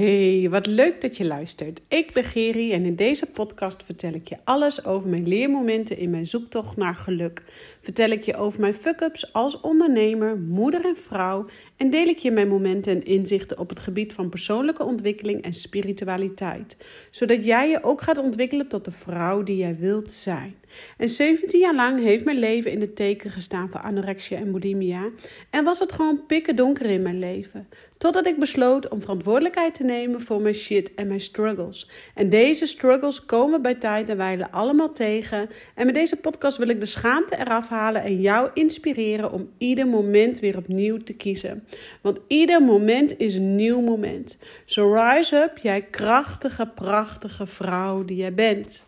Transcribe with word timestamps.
Hey, 0.00 0.46
wat 0.50 0.66
leuk 0.66 1.00
dat 1.00 1.16
je 1.16 1.24
luistert. 1.24 1.80
Ik 1.88 2.12
ben 2.12 2.24
Geri 2.24 2.72
en 2.72 2.84
in 2.84 2.96
deze 2.96 3.26
podcast 3.26 3.82
vertel 3.82 4.12
ik 4.12 4.28
je 4.28 4.36
alles 4.44 4.84
over 4.84 5.08
mijn 5.08 5.28
leermomenten 5.28 5.98
in 5.98 6.10
mijn 6.10 6.26
zoektocht 6.26 6.76
naar 6.76 6.94
geluk. 6.94 7.42
Vertel 7.80 8.10
ik 8.10 8.22
je 8.22 8.36
over 8.36 8.60
mijn 8.60 8.74
fuck-ups 8.74 9.32
als 9.32 9.60
ondernemer, 9.60 10.38
moeder 10.38 10.84
en 10.84 10.96
vrouw 10.96 11.46
en 11.76 11.90
deel 11.90 12.06
ik 12.06 12.18
je 12.18 12.30
mijn 12.30 12.48
momenten 12.48 12.92
en 12.92 13.04
inzichten 13.04 13.58
op 13.58 13.68
het 13.68 13.80
gebied 13.80 14.12
van 14.12 14.28
persoonlijke 14.28 14.84
ontwikkeling 14.84 15.42
en 15.42 15.52
spiritualiteit, 15.52 16.76
zodat 17.10 17.44
jij 17.44 17.68
je 17.68 17.82
ook 17.82 18.00
gaat 18.02 18.18
ontwikkelen 18.18 18.68
tot 18.68 18.84
de 18.84 18.90
vrouw 18.90 19.42
die 19.42 19.56
jij 19.56 19.76
wilt 19.76 20.12
zijn. 20.12 20.59
En 20.96 21.08
17 21.08 21.60
jaar 21.60 21.74
lang 21.74 22.02
heeft 22.02 22.24
mijn 22.24 22.38
leven 22.38 22.70
in 22.70 22.80
het 22.80 22.96
teken 22.96 23.30
gestaan 23.30 23.70
van 23.70 23.80
anorexia 23.80 24.38
en 24.38 24.52
bulimia. 24.52 25.10
En 25.50 25.64
was 25.64 25.78
het 25.78 25.92
gewoon 25.92 26.26
pikken 26.26 26.56
donker 26.56 26.86
in 26.86 27.02
mijn 27.02 27.18
leven. 27.18 27.68
Totdat 27.98 28.26
ik 28.26 28.38
besloot 28.38 28.88
om 28.88 29.00
verantwoordelijkheid 29.00 29.74
te 29.74 29.84
nemen 29.84 30.20
voor 30.20 30.40
mijn 30.40 30.54
shit 30.54 30.94
en 30.94 31.06
mijn 31.06 31.20
struggles. 31.20 31.90
En 32.14 32.28
deze 32.28 32.66
struggles 32.66 33.24
komen 33.24 33.62
bij 33.62 33.74
tijd 33.74 34.08
en 34.08 34.16
wijle 34.16 34.50
allemaal 34.50 34.92
tegen. 34.92 35.48
En 35.74 35.86
met 35.86 35.94
deze 35.94 36.16
podcast 36.16 36.56
wil 36.56 36.68
ik 36.68 36.80
de 36.80 36.86
schaamte 36.86 37.38
eraf 37.38 37.68
halen 37.68 38.02
en 38.02 38.20
jou 38.20 38.50
inspireren 38.54 39.32
om 39.32 39.50
ieder 39.58 39.86
moment 39.86 40.38
weer 40.38 40.56
opnieuw 40.56 40.96
te 40.96 41.12
kiezen. 41.12 41.64
Want 42.00 42.20
ieder 42.26 42.62
moment 42.62 43.18
is 43.18 43.34
een 43.34 43.54
nieuw 43.54 43.80
moment. 43.80 44.38
So 44.64 44.94
rise 44.94 45.36
up, 45.36 45.58
jij 45.58 45.82
krachtige, 45.82 46.66
prachtige 46.66 47.46
vrouw 47.46 48.04
die 48.04 48.16
jij 48.16 48.34
bent. 48.34 48.86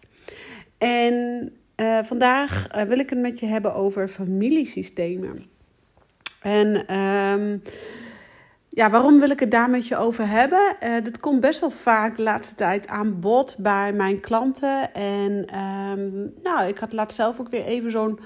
En 0.78 1.52
uh, 1.76 2.02
vandaag 2.02 2.76
uh, 2.76 2.82
wil 2.82 2.98
ik 2.98 3.10
het 3.10 3.18
met 3.18 3.40
je 3.40 3.46
hebben 3.46 3.74
over 3.74 4.08
familiesystemen. 4.08 5.44
En 6.40 6.98
um, 6.98 7.62
ja, 8.68 8.90
waarom 8.90 9.18
wil 9.18 9.30
ik 9.30 9.40
het 9.40 9.50
daar 9.50 9.70
met 9.70 9.88
je 9.88 9.96
over 9.96 10.28
hebben? 10.28 10.76
Uh, 10.84 10.94
dit 11.02 11.20
komt 11.20 11.40
best 11.40 11.60
wel 11.60 11.70
vaak 11.70 12.16
de 12.16 12.22
laatste 12.22 12.54
tijd 12.54 12.88
aan 12.88 13.20
bod 13.20 13.56
bij 13.58 13.92
mijn 13.92 14.20
klanten. 14.20 14.94
En 14.94 15.58
um, 15.58 16.32
nou, 16.42 16.68
ik 16.68 16.78
had 16.78 16.92
laatst 16.92 17.16
zelf 17.16 17.40
ook 17.40 17.48
weer 17.48 17.64
even 17.64 17.90
zo'n 17.90 18.18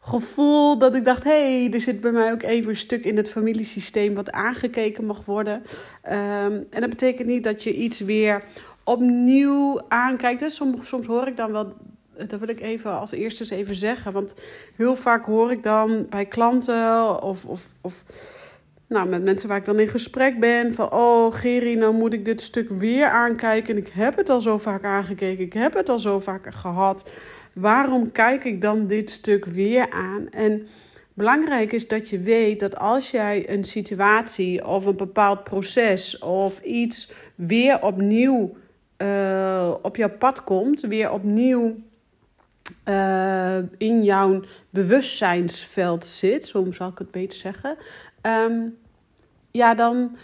gevoel 0.00 0.78
dat 0.78 0.94
ik 0.94 1.04
dacht: 1.04 1.24
hé, 1.24 1.60
hey, 1.60 1.72
er 1.72 1.80
zit 1.80 2.00
bij 2.00 2.12
mij 2.12 2.32
ook 2.32 2.42
even 2.42 2.70
een 2.70 2.76
stuk 2.76 3.04
in 3.04 3.16
het 3.16 3.30
familiesysteem 3.30 4.14
wat 4.14 4.30
aangekeken 4.30 5.06
mag 5.06 5.24
worden. 5.24 5.54
Um, 5.54 6.66
en 6.70 6.80
dat 6.80 6.90
betekent 6.90 7.28
niet 7.28 7.44
dat 7.44 7.62
je 7.62 7.74
iets 7.74 8.00
weer 8.00 8.42
opnieuw 8.84 9.82
aankijkt. 9.88 10.52
Soms, 10.52 10.88
soms 10.88 11.06
hoor 11.06 11.26
ik 11.26 11.36
dan 11.36 11.52
wel 11.52 11.76
dat 12.26 12.40
wil 12.40 12.48
ik 12.48 12.60
even 12.60 12.98
als 12.98 13.12
eerste 13.12 13.42
eens 13.42 13.50
even 13.50 13.74
zeggen. 13.74 14.12
Want 14.12 14.34
heel 14.76 14.96
vaak 14.96 15.24
hoor 15.24 15.50
ik 15.50 15.62
dan 15.62 16.06
bij 16.10 16.26
klanten 16.26 17.22
of, 17.22 17.44
of, 17.44 17.66
of 17.80 18.04
nou, 18.88 19.08
met 19.08 19.22
mensen 19.22 19.48
waar 19.48 19.58
ik 19.58 19.64
dan 19.64 19.78
in 19.78 19.88
gesprek 19.88 20.40
ben. 20.40 20.74
Van, 20.74 20.92
oh 20.92 21.34
Geri, 21.34 21.74
nou 21.74 21.94
moet 21.94 22.12
ik 22.12 22.24
dit 22.24 22.40
stuk 22.40 22.68
weer 22.68 23.08
aankijken. 23.08 23.74
En 23.74 23.80
ik 23.80 23.88
heb 23.92 24.16
het 24.16 24.28
al 24.28 24.40
zo 24.40 24.56
vaak 24.56 24.84
aangekeken. 24.84 25.44
Ik 25.44 25.52
heb 25.52 25.74
het 25.74 25.88
al 25.88 25.98
zo 25.98 26.18
vaak 26.18 26.54
gehad. 26.54 27.10
Waarom 27.52 28.12
kijk 28.12 28.44
ik 28.44 28.60
dan 28.60 28.86
dit 28.86 29.10
stuk 29.10 29.44
weer 29.44 29.90
aan? 29.90 30.28
En 30.30 30.66
belangrijk 31.14 31.72
is 31.72 31.88
dat 31.88 32.08
je 32.08 32.18
weet 32.18 32.60
dat 32.60 32.78
als 32.78 33.10
jij 33.10 33.50
een 33.50 33.64
situatie 33.64 34.66
of 34.66 34.86
een 34.86 34.96
bepaald 34.96 35.44
proces 35.44 36.18
of 36.18 36.60
iets 36.60 37.12
weer 37.34 37.82
opnieuw 37.82 38.56
uh, 39.02 39.74
op 39.82 39.96
jouw 39.96 40.16
pad 40.18 40.44
komt, 40.44 40.80
weer 40.80 41.10
opnieuw 41.10 41.76
uh, 42.88 43.58
in 43.78 44.02
jouw 44.02 44.42
bewustzijnsveld 44.70 46.04
zit, 46.04 46.46
zo 46.46 46.66
zal 46.70 46.88
ik 46.88 46.98
het 46.98 47.10
beter 47.10 47.38
zeggen, 47.38 47.76
um, 48.22 48.76
ja, 49.50 49.74
dan 49.74 50.16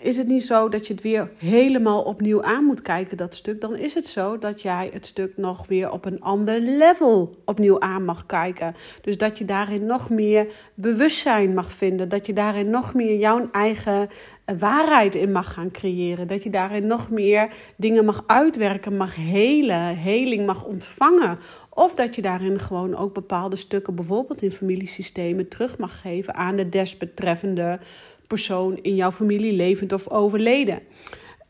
is 0.00 0.18
het 0.18 0.26
niet 0.26 0.44
zo 0.44 0.68
dat 0.68 0.86
je 0.86 0.92
het 0.92 1.02
weer 1.02 1.30
helemaal 1.36 2.02
opnieuw 2.02 2.42
aan 2.42 2.64
moet 2.64 2.82
kijken, 2.82 3.16
dat 3.16 3.34
stuk. 3.34 3.60
Dan 3.60 3.76
is 3.76 3.94
het 3.94 4.06
zo 4.06 4.38
dat 4.38 4.62
jij 4.62 4.90
het 4.92 5.06
stuk 5.06 5.36
nog 5.36 5.66
weer 5.66 5.90
op 5.90 6.04
een 6.04 6.20
ander 6.20 6.60
level 6.60 7.36
opnieuw 7.44 7.80
aan 7.80 8.04
mag 8.04 8.26
kijken. 8.26 8.74
Dus 9.02 9.18
dat 9.18 9.38
je 9.38 9.44
daarin 9.44 9.86
nog 9.86 10.10
meer 10.10 10.46
bewustzijn 10.74 11.54
mag 11.54 11.72
vinden. 11.72 12.08
Dat 12.08 12.26
je 12.26 12.32
daarin 12.32 12.70
nog 12.70 12.94
meer 12.94 13.18
jouw 13.18 13.48
eigen 13.52 14.08
eh, 14.44 14.54
waarheid 14.58 15.14
in 15.14 15.32
mag 15.32 15.52
gaan 15.52 15.70
creëren. 15.70 16.26
Dat 16.26 16.42
je 16.42 16.50
daarin 16.50 16.86
nog 16.86 17.10
meer 17.10 17.48
dingen 17.76 18.04
mag 18.04 18.22
uitwerken, 18.26 18.96
mag 18.96 19.14
helen, 19.14 19.96
heling 19.96 20.46
mag 20.46 20.64
ontvangen. 20.64 21.38
Of 21.78 21.94
dat 21.94 22.14
je 22.14 22.22
daarin 22.22 22.58
gewoon 22.58 22.96
ook 22.96 23.14
bepaalde 23.14 23.56
stukken, 23.56 23.94
bijvoorbeeld 23.94 24.42
in 24.42 24.52
familiesystemen, 24.52 25.48
terug 25.48 25.78
mag 25.78 26.00
geven 26.00 26.34
aan 26.34 26.56
de 26.56 26.68
desbetreffende 26.68 27.78
persoon 28.26 28.78
in 28.82 28.94
jouw 28.94 29.12
familie, 29.12 29.52
levend 29.52 29.92
of 29.92 30.10
overleden. 30.10 30.80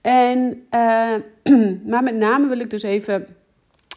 En, 0.01 0.67
uh, 0.71 1.15
maar 1.91 2.03
met 2.03 2.15
name 2.15 2.49
wil 2.49 2.59
ik 2.59 2.71
dus 2.71 2.83
even 2.83 3.27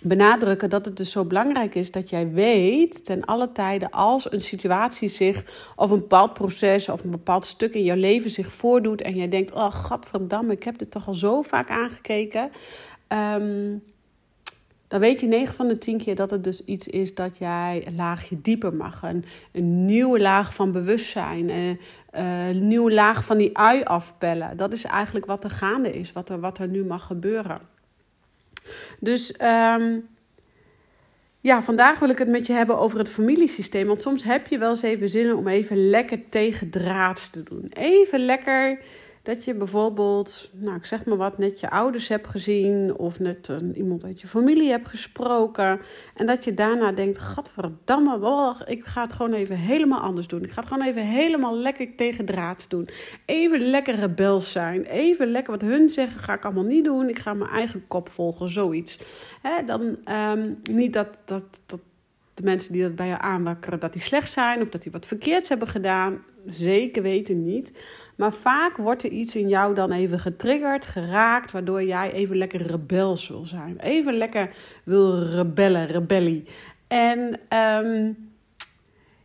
benadrukken 0.01 0.69
dat 0.69 0.85
het 0.85 0.97
dus 0.97 1.11
zo 1.11 1.25
belangrijk 1.25 1.75
is 1.75 1.91
dat 1.91 2.09
jij 2.09 2.31
weet 2.31 3.05
ten 3.05 3.25
alle 3.25 3.51
tijden 3.51 3.89
als 3.89 4.31
een 4.31 4.41
situatie 4.41 5.09
zich 5.09 5.71
of 5.75 5.91
een 5.91 5.97
bepaald 5.97 6.33
proces 6.33 6.89
of 6.89 7.03
een 7.03 7.11
bepaald 7.11 7.45
stuk 7.45 7.73
in 7.73 7.83
jouw 7.83 7.97
leven 7.97 8.29
zich 8.29 8.51
voordoet 8.51 9.01
en 9.01 9.15
jij 9.15 9.27
denkt, 9.27 9.53
oh 9.53 9.71
godverdamme, 9.71 10.53
ik 10.53 10.63
heb 10.63 10.77
dit 10.77 10.91
toch 10.91 11.07
al 11.07 11.13
zo 11.13 11.41
vaak 11.41 11.69
aangekeken. 11.69 12.49
Um, 13.07 13.83
dan 14.91 14.99
weet 14.99 15.19
je 15.19 15.27
9 15.27 15.55
van 15.55 15.67
de 15.67 15.77
10 15.77 15.97
keer 15.97 16.15
dat 16.15 16.31
het 16.31 16.43
dus 16.43 16.65
iets 16.65 16.87
is 16.87 17.15
dat 17.15 17.37
jij 17.37 17.83
een 17.85 17.95
laagje 17.95 18.41
dieper 18.41 18.73
mag. 18.73 19.03
Een, 19.03 19.25
een 19.51 19.85
nieuwe 19.85 20.19
laag 20.19 20.53
van 20.53 20.71
bewustzijn. 20.71 21.49
Een, 21.49 21.79
eh, 22.09 22.49
een 22.49 22.67
nieuwe 22.67 22.93
laag 22.93 23.25
van 23.25 23.37
die 23.37 23.57
ui 23.57 23.83
afpellen. 23.83 24.57
Dat 24.57 24.73
is 24.73 24.83
eigenlijk 24.83 25.25
wat 25.25 25.43
er 25.43 25.49
gaande 25.49 25.91
is, 25.91 26.11
wat 26.11 26.29
er, 26.29 26.39
wat 26.39 26.57
er 26.57 26.67
nu 26.67 26.83
mag 26.83 27.05
gebeuren. 27.05 27.61
Dus 28.99 29.35
um, 29.41 30.07
ja, 31.39 31.63
vandaag 31.63 31.99
wil 31.99 32.09
ik 32.09 32.17
het 32.17 32.29
met 32.29 32.47
je 32.47 32.53
hebben 32.53 32.79
over 32.79 32.97
het 32.97 33.09
familiesysteem. 33.09 33.87
Want 33.87 34.01
soms 34.01 34.23
heb 34.23 34.47
je 34.47 34.57
wel 34.57 34.69
eens 34.69 34.81
even 34.81 35.09
zin 35.09 35.35
om 35.35 35.47
even 35.47 35.89
lekker 35.89 36.29
tegen 36.29 36.69
draads 36.69 37.29
te 37.29 37.43
doen. 37.43 37.71
Even 37.73 38.19
lekker 38.19 38.79
dat 39.21 39.45
je 39.45 39.53
bijvoorbeeld, 39.53 40.49
nou 40.53 40.75
ik 40.75 40.85
zeg 40.85 41.05
maar 41.05 41.17
wat, 41.17 41.37
net 41.37 41.59
je 41.59 41.69
ouders 41.69 42.07
hebt 42.07 42.27
gezien 42.27 42.95
of 42.97 43.19
net 43.19 43.47
een, 43.47 43.77
iemand 43.77 44.03
uit 44.03 44.21
je 44.21 44.27
familie 44.27 44.69
hebt 44.69 44.87
gesproken. 44.87 45.79
En 46.15 46.25
dat 46.25 46.43
je 46.43 46.53
daarna 46.53 46.91
denkt, 46.91 47.17
gadverdamme, 47.17 48.19
oh, 48.21 48.59
ik 48.65 48.85
ga 48.85 49.01
het 49.01 49.13
gewoon 49.13 49.33
even 49.33 49.57
helemaal 49.57 49.99
anders 49.99 50.27
doen. 50.27 50.43
Ik 50.43 50.51
ga 50.51 50.59
het 50.61 50.69
gewoon 50.69 50.87
even 50.87 51.05
helemaal 51.05 51.57
lekker 51.57 51.95
tegen 51.95 52.25
draads 52.25 52.67
doen. 52.67 52.89
Even 53.25 53.59
lekker 53.59 53.95
rebels 53.95 54.51
zijn. 54.51 54.83
Even 54.83 55.31
lekker 55.31 55.51
wat 55.51 55.61
hun 55.61 55.89
zeggen 55.89 56.19
ga 56.19 56.33
ik 56.33 56.45
allemaal 56.45 56.63
niet 56.63 56.83
doen. 56.83 57.09
Ik 57.09 57.19
ga 57.19 57.33
mijn 57.33 57.51
eigen 57.51 57.87
kop 57.87 58.09
volgen, 58.09 58.49
zoiets. 58.49 58.99
Dan 59.65 59.97
um, 60.05 60.59
niet 60.71 60.93
dat, 60.93 61.07
dat, 61.25 61.43
dat 61.65 61.79
de 62.33 62.43
mensen 62.43 62.73
die 62.73 62.81
dat 62.81 62.95
bij 62.95 63.07
je 63.07 63.19
aanwakkeren, 63.19 63.79
dat 63.79 63.93
die 63.93 64.01
slecht 64.01 64.31
zijn 64.31 64.61
of 64.61 64.69
dat 64.69 64.81
die 64.81 64.91
wat 64.91 65.05
verkeerds 65.05 65.49
hebben 65.49 65.67
gedaan. 65.67 66.23
Zeker 66.45 67.01
weten 67.01 67.43
niet. 67.43 67.71
Maar 68.21 68.33
vaak 68.33 68.77
wordt 68.77 69.03
er 69.03 69.09
iets 69.09 69.35
in 69.35 69.47
jou 69.47 69.75
dan 69.75 69.91
even 69.91 70.19
getriggerd, 70.19 70.85
geraakt, 70.85 71.51
waardoor 71.51 71.83
jij 71.83 72.11
even 72.11 72.37
lekker 72.37 72.67
rebels 72.67 73.27
wil 73.27 73.45
zijn. 73.45 73.79
Even 73.79 74.13
lekker 74.13 74.49
wil 74.83 75.23
rebellen, 75.23 75.87
rebellie. 75.87 76.47
En 76.87 77.39
um, 77.85 78.31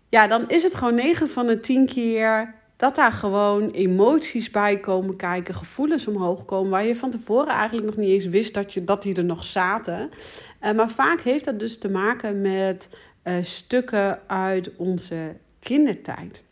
ja, 0.09 0.27
dan 0.27 0.49
is 0.49 0.63
het 0.63 0.75
gewoon 0.75 0.95
9 0.95 1.29
van 1.29 1.47
de 1.47 1.61
10 1.61 1.87
keer 1.87 2.55
dat 2.77 2.95
daar 2.95 3.13
gewoon 3.13 3.71
emoties 3.71 4.51
bij 4.51 4.81
komen 4.81 5.17
kijken, 5.17 5.55
gevoelens 5.55 6.07
omhoog 6.07 6.45
komen, 6.45 6.71
waar 6.71 6.85
je 6.85 6.95
van 6.95 7.11
tevoren 7.11 7.55
eigenlijk 7.55 7.87
nog 7.87 7.97
niet 7.97 8.11
eens 8.11 8.27
wist 8.27 8.55
dat, 8.55 8.73
je, 8.73 8.85
dat 8.85 9.03
die 9.03 9.15
er 9.15 9.25
nog 9.25 9.45
zaten. 9.45 10.11
Uh, 10.63 10.73
maar 10.73 10.91
vaak 10.91 11.21
heeft 11.21 11.45
dat 11.45 11.59
dus 11.59 11.79
te 11.79 11.91
maken 11.91 12.41
met 12.41 12.89
uh, 13.25 13.35
stukken 13.43 14.21
uit 14.27 14.71
onze 14.77 15.37
kindertijd. 15.61 16.46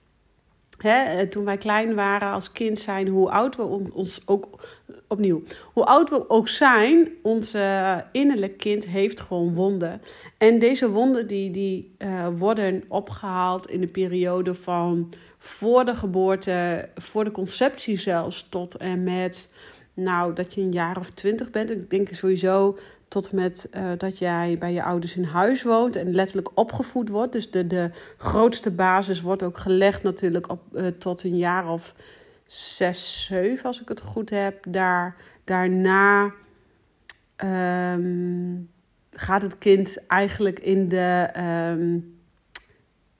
Eh, 0.78 1.20
toen 1.20 1.44
wij 1.44 1.56
klein 1.56 1.94
waren 1.94 2.32
als 2.32 2.52
kind 2.52 2.78
zijn, 2.78 3.08
hoe 3.08 3.30
oud 3.30 3.56
we 3.56 3.62
ons 3.92 4.22
ook 4.26 4.48
opnieuw, 5.08 5.42
hoe 5.72 5.84
oud 5.84 6.10
we 6.10 6.30
ook 6.30 6.48
zijn, 6.48 7.08
onze 7.22 8.04
innerlijk 8.12 8.56
kind 8.56 8.86
heeft 8.86 9.20
gewoon 9.20 9.54
wonden. 9.54 10.02
En 10.38 10.58
deze 10.58 10.90
wonden 10.90 11.26
die, 11.26 11.50
die 11.50 11.94
uh, 11.98 12.26
worden 12.36 12.84
opgehaald 12.88 13.70
in 13.70 13.80
de 13.80 13.86
periode 13.86 14.54
van 14.54 15.12
voor 15.38 15.84
de 15.84 15.94
geboorte, 15.94 16.88
voor 16.94 17.24
de 17.24 17.30
conceptie 17.30 17.98
zelfs, 17.98 18.46
tot 18.48 18.76
en 18.76 19.02
met 19.02 19.54
nou, 19.94 20.32
dat 20.32 20.54
je 20.54 20.60
een 20.60 20.72
jaar 20.72 20.98
of 20.98 21.10
twintig 21.10 21.50
bent. 21.50 21.70
Ik 21.70 21.90
denk 21.90 22.08
sowieso 22.12 22.78
tot 23.08 23.32
met 23.32 23.68
uh, 23.74 23.90
dat 23.98 24.18
jij 24.18 24.56
bij 24.58 24.72
je 24.72 24.82
ouders 24.82 25.16
in 25.16 25.24
huis 25.24 25.62
woont 25.62 25.96
en 25.96 26.14
letterlijk 26.14 26.50
opgevoed 26.54 27.08
wordt. 27.08 27.32
Dus 27.32 27.50
de, 27.50 27.66
de 27.66 27.90
grootste 28.16 28.70
basis 28.70 29.20
wordt 29.20 29.42
ook 29.42 29.58
gelegd 29.58 30.02
natuurlijk 30.02 30.50
op, 30.50 30.62
uh, 30.72 30.86
tot 30.86 31.24
een 31.24 31.36
jaar 31.36 31.68
of 31.68 31.94
zes, 32.46 33.24
zeven, 33.24 33.66
als 33.66 33.80
ik 33.80 33.88
het 33.88 34.00
goed 34.00 34.30
heb. 34.30 34.64
Daar, 34.68 35.16
daarna 35.44 36.32
um, 37.94 38.70
gaat 39.10 39.42
het 39.42 39.58
kind 39.58 40.06
eigenlijk 40.06 40.58
in 40.58 40.88
de. 40.88 41.30
Um, 41.76 42.12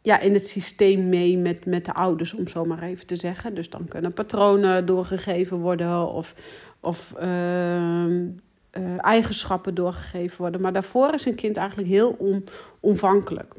ja, 0.04 0.20
in 0.20 0.34
het 0.34 0.48
systeem 0.48 1.08
mee 1.08 1.38
met, 1.38 1.66
met 1.66 1.84
de 1.84 1.94
ouders, 1.94 2.34
om 2.34 2.48
zo 2.48 2.64
maar 2.64 2.82
even 2.82 3.06
te 3.06 3.16
zeggen. 3.16 3.54
Dus 3.54 3.70
dan 3.70 3.88
kunnen 3.88 4.12
patronen 4.12 4.86
doorgegeven 4.86 5.58
worden 5.58 6.08
of, 6.12 6.34
of 6.80 7.14
ehm, 7.18 8.26
eh, 8.70 8.82
eigenschappen 8.96 9.74
doorgegeven 9.74 10.38
worden. 10.38 10.60
Maar 10.60 10.72
daarvoor 10.72 11.14
is 11.14 11.26
een 11.26 11.34
kind 11.34 11.56
eigenlijk 11.56 11.88
heel 11.88 12.14
on, 12.18 12.44
onvankelijk. 12.80 13.54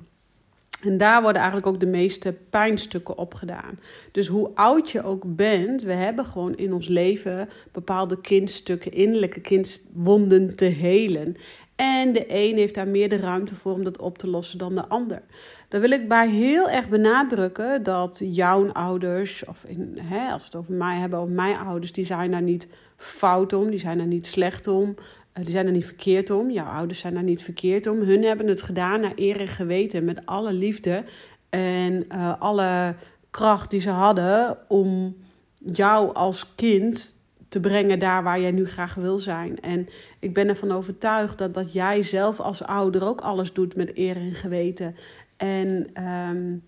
En 0.82 0.98
daar 0.98 1.22
worden 1.22 1.42
eigenlijk 1.42 1.74
ook 1.74 1.80
de 1.80 1.86
meeste 1.86 2.36
pijnstukken 2.50 3.18
op 3.18 3.34
gedaan. 3.34 3.80
Dus 4.12 4.28
hoe 4.28 4.52
oud 4.56 4.92
je 4.92 5.04
ook 5.04 5.24
bent, 5.36 5.82
we 5.82 5.94
hebben 5.94 6.26
gewoon 6.26 6.56
in 6.56 6.74
ons 6.74 6.88
leven 6.88 7.50
bepaalde 7.72 8.22
kindstukken, 8.22 8.92
innerlijke 8.92 9.40
kindwonden 9.40 10.56
te 10.56 10.66
helen. 10.66 11.38
En 11.76 12.14
de 12.14 12.26
een 12.28 12.58
heeft 12.58 12.74
daar 12.74 12.88
meer 12.88 13.10
de 13.10 13.18
ruimte 13.18 13.56
voor 13.56 13.74
om 13.74 13.84
dat 13.84 13.98
op 13.98 14.18
te 14.18 14.28
lossen 14.28 14.58
dan 14.58 14.76
de 14.76 14.88
ander. 14.88 15.22
Dan 15.68 15.82
wil 15.82 15.92
ik 15.92 16.08
bij 16.08 16.30
heel 16.30 16.70
erg 16.70 16.90
benadrukken 16.90 17.84
dat 17.84 18.22
jouw 18.24 18.72
ouders, 18.72 19.46
of 19.46 19.64
in, 19.64 20.00
hè, 20.02 20.32
als 20.32 20.42
we 20.42 20.48
het 20.48 20.56
over 20.56 20.74
mij 20.74 20.98
hebben, 20.98 21.20
over 21.20 21.34
mijn 21.34 21.58
ouders, 21.58 21.92
die 21.92 22.06
zijn 22.06 22.32
daar 22.32 22.42
niet 22.42 22.68
fout 22.98 23.54
om, 23.54 23.70
die 23.70 23.80
zijn 23.80 23.98
daar 23.98 24.08
niet 24.08 24.28
slecht 24.28 24.68
om. 24.68 24.96
Eh, 25.36 25.44
die 25.44 25.52
zijn 25.52 25.66
er 25.66 25.72
niet 25.72 25.86
verkeerd 25.86 26.30
om. 26.30 26.52
Jouw 26.52 26.66
ouders 26.66 27.00
zijn 27.00 27.16
er 27.16 27.24
niet 27.24 27.44
verkeerd 27.44 27.88
om. 27.88 28.00
Hun 28.00 28.24
hebben 28.24 28.48
het 28.48 28.62
gedaan 28.62 29.00
naar 29.00 29.14
eer 29.16 29.40
en 29.40 29.48
geweten. 29.48 30.06
Met 30.06 30.26
alle 30.26 30.54
liefde 30.54 31.04
en 31.50 32.06
uh, 32.12 32.42
alle 32.42 32.96
kracht 33.30 33.70
die 33.70 33.80
ze 33.80 33.90
hadden 33.90 34.58
om 34.68 35.16
jou 35.58 36.14
als 36.14 36.56
kind 36.56 37.25
te 37.48 37.60
brengen 37.60 38.00
daar 38.00 38.24
waar 38.24 38.40
jij 38.40 38.52
nu 38.52 38.66
graag 38.66 38.96
wil 38.96 39.20
zijn. 39.20 39.60
En 39.60 39.88
ik 40.20 40.34
ben 40.34 40.48
ervan 40.48 40.72
overtuigd 40.72 41.38
dat, 41.38 41.54
dat 41.54 41.74
jij 41.74 42.04
zelf 42.04 42.40
als 42.40 42.64
ouder 42.64 43.06
ook 43.08 43.22
alles 43.22 43.54
doet 43.54 43.76
met 43.76 43.98
eer 43.98 44.16
en 44.16 44.34
geweten. 44.34 44.96
En 45.38 46.04
um, 46.04 46.64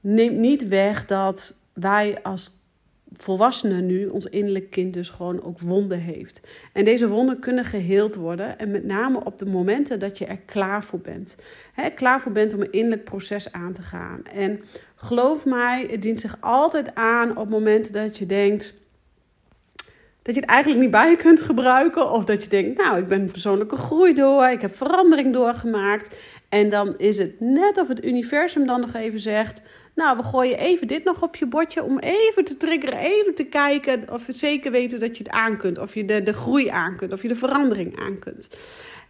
neemt 0.00 0.36
niet 0.36 0.68
weg 0.68 1.06
dat 1.06 1.54
wij 1.72 2.22
als 2.22 2.62
volwassenen 3.16 3.86
nu, 3.86 4.06
ons 4.06 4.26
innerlijk 4.26 4.70
kind 4.70 4.94
dus 4.94 5.10
gewoon 5.10 5.42
ook 5.42 5.60
wonden 5.60 5.98
heeft. 5.98 6.40
En 6.72 6.84
deze 6.84 7.08
wonden 7.08 7.38
kunnen 7.38 7.64
geheeld 7.64 8.14
worden. 8.14 8.58
En 8.58 8.70
met 8.70 8.84
name 8.84 9.24
op 9.24 9.38
de 9.38 9.46
momenten 9.46 9.98
dat 9.98 10.18
je 10.18 10.26
er 10.26 10.38
klaar 10.38 10.84
voor 10.84 10.98
bent. 10.98 11.42
He, 11.72 11.90
klaar 11.90 12.20
voor 12.20 12.32
bent 12.32 12.54
om 12.54 12.60
een 12.60 12.72
innerlijk 12.72 13.04
proces 13.04 13.52
aan 13.52 13.72
te 13.72 13.82
gaan. 13.82 14.24
En 14.24 14.60
geloof 14.94 15.46
mij, 15.46 15.86
het 15.90 16.02
dient 16.02 16.20
zich 16.20 16.36
altijd 16.40 16.94
aan 16.94 17.36
op 17.36 17.48
momenten 17.48 17.92
dat 17.92 18.18
je 18.18 18.26
denkt 18.26 18.82
dat 20.24 20.34
je 20.34 20.40
het 20.40 20.50
eigenlijk 20.50 20.82
niet 20.82 20.90
bij 20.90 21.16
kunt 21.16 21.42
gebruiken. 21.42 22.10
Of 22.10 22.24
dat 22.24 22.42
je 22.42 22.48
denkt, 22.48 22.78
nou, 22.78 22.98
ik 22.98 23.08
ben 23.08 23.26
persoonlijke 23.26 23.76
groei 23.76 24.14
door, 24.14 24.46
ik 24.46 24.60
heb 24.60 24.76
verandering 24.76 25.32
doorgemaakt. 25.32 26.14
En 26.48 26.70
dan 26.70 26.98
is 26.98 27.18
het 27.18 27.40
net 27.40 27.78
of 27.78 27.88
het 27.88 28.04
universum 28.04 28.66
dan 28.66 28.80
nog 28.80 28.94
even 28.94 29.20
zegt, 29.20 29.60
nou, 29.94 30.16
we 30.16 30.22
gooien 30.22 30.58
even 30.58 30.86
dit 30.86 31.04
nog 31.04 31.22
op 31.22 31.36
je 31.36 31.46
bordje 31.46 31.82
om 31.82 31.98
even 31.98 32.44
te 32.44 32.56
triggeren, 32.56 32.98
even 32.98 33.34
te 33.34 33.44
kijken 33.44 34.04
of 34.10 34.26
we 34.26 34.32
zeker 34.32 34.70
weten 34.70 35.00
dat 35.00 35.16
je 35.16 35.22
het 35.22 35.32
aan 35.32 35.56
kunt. 35.56 35.78
Of 35.78 35.94
je 35.94 36.04
de, 36.04 36.22
de 36.22 36.32
groei 36.32 36.68
aan 36.68 36.96
kunt, 36.96 37.12
of 37.12 37.22
je 37.22 37.28
de 37.28 37.34
verandering 37.34 37.98
aan 37.98 38.18
kunt. 38.18 38.48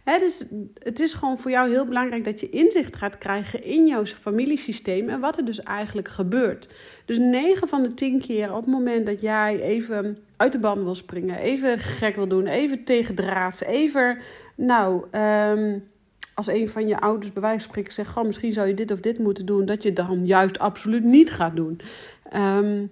He, 0.05 0.19
dus 0.19 0.45
het 0.79 0.99
is 0.99 1.13
gewoon 1.13 1.37
voor 1.37 1.51
jou 1.51 1.69
heel 1.69 1.85
belangrijk 1.85 2.23
dat 2.23 2.39
je 2.39 2.49
inzicht 2.49 2.95
gaat 2.95 3.17
krijgen 3.17 3.63
in 3.63 3.87
jouw 3.87 4.05
familiesysteem 4.05 5.09
en 5.09 5.19
wat 5.19 5.37
er 5.37 5.45
dus 5.45 5.63
eigenlijk 5.63 6.07
gebeurt. 6.07 6.67
Dus 7.05 7.17
9 7.17 7.67
van 7.67 7.83
de 7.83 7.93
10 7.93 8.19
keer 8.19 8.53
op 8.53 8.61
het 8.61 8.73
moment 8.73 9.05
dat 9.05 9.21
jij 9.21 9.61
even 9.61 10.17
uit 10.37 10.51
de 10.51 10.59
band 10.59 10.83
wil 10.83 10.95
springen, 10.95 11.37
even 11.37 11.79
gek 11.79 12.15
wil 12.15 12.27
doen, 12.27 12.47
even 12.47 12.83
tegendraads, 12.83 13.63
even, 13.63 14.17
nou, 14.55 15.05
um, 15.11 15.83
als 16.33 16.47
een 16.47 16.69
van 16.69 16.87
je 16.87 16.99
ouders 16.99 17.33
bij 17.33 17.41
wijze 17.41 17.59
van 17.59 17.69
spreken 17.69 17.93
zegt: 17.93 18.09
Goh, 18.09 18.25
misschien 18.25 18.53
zou 18.53 18.67
je 18.67 18.73
dit 18.73 18.91
of 18.91 18.99
dit 18.99 19.19
moeten 19.19 19.45
doen, 19.45 19.65
dat 19.65 19.83
je 19.83 19.93
dan 19.93 20.25
juist 20.25 20.59
absoluut 20.59 21.03
niet 21.03 21.31
gaat 21.31 21.55
doen. 21.55 21.79
Um, 22.33 22.91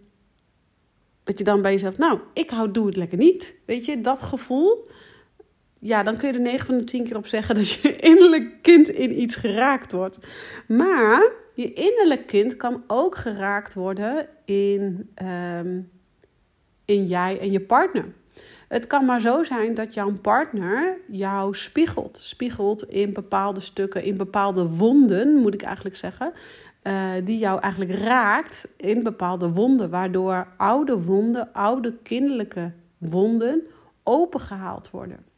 dat 1.23 1.37
je 1.37 1.43
dan 1.43 1.61
bij 1.61 1.71
jezelf, 1.71 1.97
nou, 1.97 2.19
ik 2.33 2.49
hou, 2.49 2.71
doe 2.71 2.85
het 2.85 2.95
lekker 2.95 3.17
niet. 3.17 3.55
Weet 3.65 3.85
je, 3.85 4.01
dat 4.01 4.21
gevoel. 4.21 4.87
Ja, 5.83 6.03
dan 6.03 6.17
kun 6.17 6.27
je 6.27 6.33
er 6.33 6.41
9 6.41 6.65
van 6.65 6.77
de 6.77 6.83
10 6.83 7.03
keer 7.03 7.15
op 7.15 7.27
zeggen 7.27 7.55
dat 7.55 7.69
je 7.69 7.95
innerlijk 8.11 8.61
kind 8.61 8.89
in 8.89 9.21
iets 9.21 9.35
geraakt 9.35 9.91
wordt. 9.91 10.19
Maar 10.67 11.31
je 11.55 11.73
innerlijk 11.73 12.27
kind 12.27 12.57
kan 12.57 12.83
ook 12.87 13.15
geraakt 13.15 13.73
worden 13.73 14.27
in, 14.45 15.09
um, 15.59 15.89
in 16.85 17.07
jij 17.07 17.39
en 17.39 17.51
je 17.51 17.59
partner. 17.59 18.05
Het 18.67 18.87
kan 18.87 19.05
maar 19.05 19.21
zo 19.21 19.43
zijn 19.43 19.73
dat 19.73 19.93
jouw 19.93 20.11
partner 20.21 20.97
jou 21.07 21.55
spiegelt. 21.55 22.17
Spiegelt 22.17 22.83
in 22.83 23.13
bepaalde 23.13 23.59
stukken, 23.59 24.03
in 24.03 24.17
bepaalde 24.17 24.69
wonden, 24.69 25.35
moet 25.35 25.53
ik 25.53 25.61
eigenlijk 25.61 25.95
zeggen. 25.95 26.33
Uh, 26.83 27.11
die 27.23 27.37
jou 27.37 27.59
eigenlijk 27.59 27.91
raakt 27.91 28.67
in 28.77 29.03
bepaalde 29.03 29.51
wonden. 29.51 29.89
Waardoor 29.89 30.47
oude 30.57 31.03
wonden, 31.03 31.53
oude 31.53 31.93
kinderlijke 32.03 32.71
wonden 32.97 33.61
opengehaald 34.03 34.89
worden. 34.89 35.32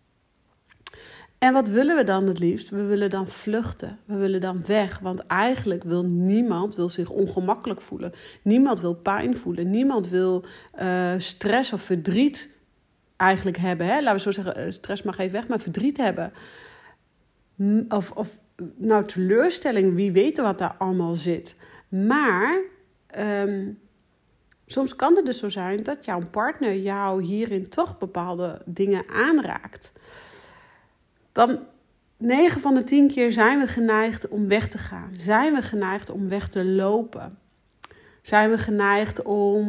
En 1.45 1.53
wat 1.53 1.67
willen 1.67 1.95
we 1.95 2.03
dan 2.03 2.27
het 2.27 2.39
liefst? 2.39 2.69
We 2.69 2.85
willen 2.85 3.09
dan 3.09 3.27
vluchten. 3.27 3.99
We 4.05 4.15
willen 4.15 4.41
dan 4.41 4.65
weg. 4.65 4.99
Want 4.99 5.25
eigenlijk 5.25 5.83
wil 5.83 6.03
niemand 6.05 6.75
wil 6.75 6.89
zich 6.89 7.09
ongemakkelijk 7.09 7.81
voelen. 7.81 8.13
Niemand 8.41 8.79
wil 8.79 8.95
pijn 8.95 9.37
voelen. 9.37 9.69
Niemand 9.69 10.09
wil 10.09 10.45
uh, 10.81 11.13
stress 11.17 11.73
of 11.73 11.81
verdriet 11.81 12.49
eigenlijk 13.15 13.57
hebben. 13.57 13.87
Hè? 13.87 14.01
Laten 14.01 14.13
we 14.13 14.19
zo 14.19 14.31
zeggen, 14.31 14.55
eh, 14.55 14.71
stress 14.71 15.03
mag 15.03 15.17
even 15.17 15.33
weg, 15.33 15.47
maar 15.47 15.59
verdriet 15.59 15.97
hebben. 15.97 16.33
Of, 17.89 18.11
of 18.11 18.39
nou, 18.75 19.05
teleurstelling, 19.05 19.95
wie 19.95 20.11
weet 20.11 20.37
wat 20.37 20.57
daar 20.57 20.75
allemaal 20.77 21.15
zit. 21.15 21.55
Maar 21.89 22.61
um, 23.17 23.79
soms 24.65 24.95
kan 24.95 25.15
het 25.15 25.25
dus 25.25 25.39
zo 25.39 25.49
zijn 25.49 25.83
dat 25.83 26.05
jouw 26.05 26.21
partner 26.31 26.75
jou 26.75 27.23
hierin 27.23 27.69
toch 27.69 27.97
bepaalde 27.97 28.61
dingen 28.65 29.03
aanraakt. 29.09 29.93
Dan 31.35 31.59
9 32.17 32.61
van 32.61 32.73
de 32.73 32.83
10 32.83 33.07
keer 33.07 33.31
zijn 33.31 33.59
we 33.59 33.67
geneigd 33.67 34.27
om 34.27 34.47
weg 34.47 34.67
te 34.67 34.77
gaan. 34.77 35.13
Zijn 35.17 35.53
we 35.53 35.61
geneigd 35.61 36.09
om 36.09 36.29
weg 36.29 36.47
te 36.47 36.65
lopen 36.65 37.37
zijn 38.27 38.49
we 38.49 38.57
geneigd 38.57 39.21
om 39.21 39.67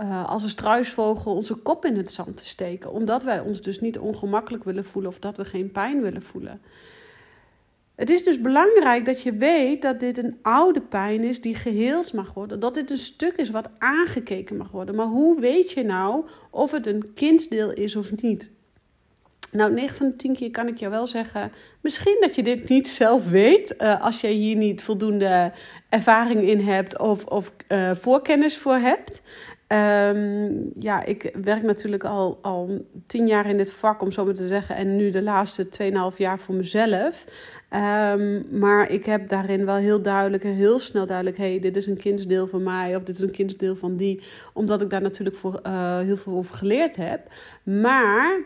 uh, 0.00 0.28
als 0.28 0.42
een 0.42 0.48
struisvogel 0.48 1.34
onze 1.34 1.54
kop 1.54 1.84
in 1.84 1.96
het 1.96 2.10
zand 2.10 2.36
te 2.36 2.46
steken. 2.46 2.92
Omdat 2.92 3.22
wij 3.22 3.40
ons 3.40 3.60
dus 3.60 3.80
niet 3.80 3.98
ongemakkelijk 3.98 4.64
willen 4.64 4.84
voelen 4.84 5.10
of 5.10 5.18
dat 5.18 5.36
we 5.36 5.44
geen 5.44 5.70
pijn 5.72 6.02
willen 6.02 6.22
voelen. 6.22 6.60
Het 7.94 8.10
is 8.10 8.24
dus 8.24 8.40
belangrijk 8.40 9.04
dat 9.04 9.22
je 9.22 9.32
weet 9.32 9.82
dat 9.82 10.00
dit 10.00 10.18
een 10.18 10.38
oude 10.42 10.80
pijn 10.80 11.24
is 11.24 11.40
die 11.40 11.54
geheeld 11.54 12.12
mag 12.12 12.34
worden. 12.34 12.60
Dat 12.60 12.74
dit 12.74 12.90
een 12.90 12.98
stuk 12.98 13.36
is 13.36 13.50
wat 13.50 13.68
aangekeken 13.78 14.56
mag 14.56 14.70
worden. 14.70 14.94
Maar 14.94 15.06
hoe 15.06 15.40
weet 15.40 15.70
je 15.70 15.84
nou 15.84 16.24
of 16.50 16.70
het 16.70 16.86
een 16.86 17.12
kindsdeel 17.14 17.72
is 17.72 17.96
of 17.96 18.20
niet? 18.22 18.50
Nou, 19.52 19.72
9 19.72 19.96
van 19.96 20.08
de 20.08 20.16
10 20.16 20.34
keer 20.34 20.50
kan 20.50 20.68
ik 20.68 20.76
jou 20.76 20.90
wel 20.90 21.06
zeggen. 21.06 21.52
Misschien 21.80 22.16
dat 22.20 22.34
je 22.34 22.42
dit 22.42 22.68
niet 22.68 22.88
zelf 22.88 23.28
weet. 23.28 23.74
Uh, 23.78 24.02
als 24.02 24.20
je 24.20 24.26
hier 24.26 24.56
niet 24.56 24.82
voldoende 24.82 25.52
ervaring 25.88 26.42
in 26.42 26.60
hebt 26.60 26.98
of, 26.98 27.24
of 27.24 27.52
uh, 27.68 27.90
voorkennis 27.94 28.58
voor 28.58 28.76
hebt. 28.76 29.22
Um, 29.72 30.72
ja, 30.78 31.04
ik 31.04 31.34
werk 31.42 31.62
natuurlijk 31.62 32.04
al, 32.04 32.38
al 32.42 32.86
tien 33.06 33.26
jaar 33.26 33.46
in 33.46 33.56
dit 33.56 33.72
vak, 33.72 34.02
om 34.02 34.10
zo 34.10 34.24
maar 34.24 34.34
te 34.34 34.48
zeggen. 34.48 34.76
En 34.76 34.96
nu 34.96 35.10
de 35.10 35.22
laatste 35.22 35.68
2,5 36.12 36.16
jaar 36.16 36.38
voor 36.38 36.54
mezelf. 36.54 37.24
Um, 37.70 38.46
maar 38.58 38.90
ik 38.90 39.06
heb 39.06 39.28
daarin 39.28 39.64
wel 39.64 39.74
heel 39.74 40.02
duidelijk 40.02 40.44
en 40.44 40.54
heel 40.54 40.78
snel 40.78 41.06
duidelijk: 41.06 41.36
hey, 41.36 41.58
dit 41.60 41.76
is 41.76 41.86
een 41.86 41.96
kindsdeel 41.96 42.46
van 42.46 42.62
mij 42.62 42.96
of 42.96 43.02
dit 43.02 43.16
is 43.16 43.22
een 43.22 43.30
kindsdeel 43.30 43.76
van 43.76 43.96
die. 43.96 44.22
Omdat 44.52 44.82
ik 44.82 44.90
daar 44.90 45.02
natuurlijk 45.02 45.36
voor, 45.36 45.60
uh, 45.66 45.98
heel 45.98 46.16
veel 46.16 46.36
over 46.36 46.54
geleerd 46.56 46.96
heb. 46.96 47.20
Maar 47.62 48.40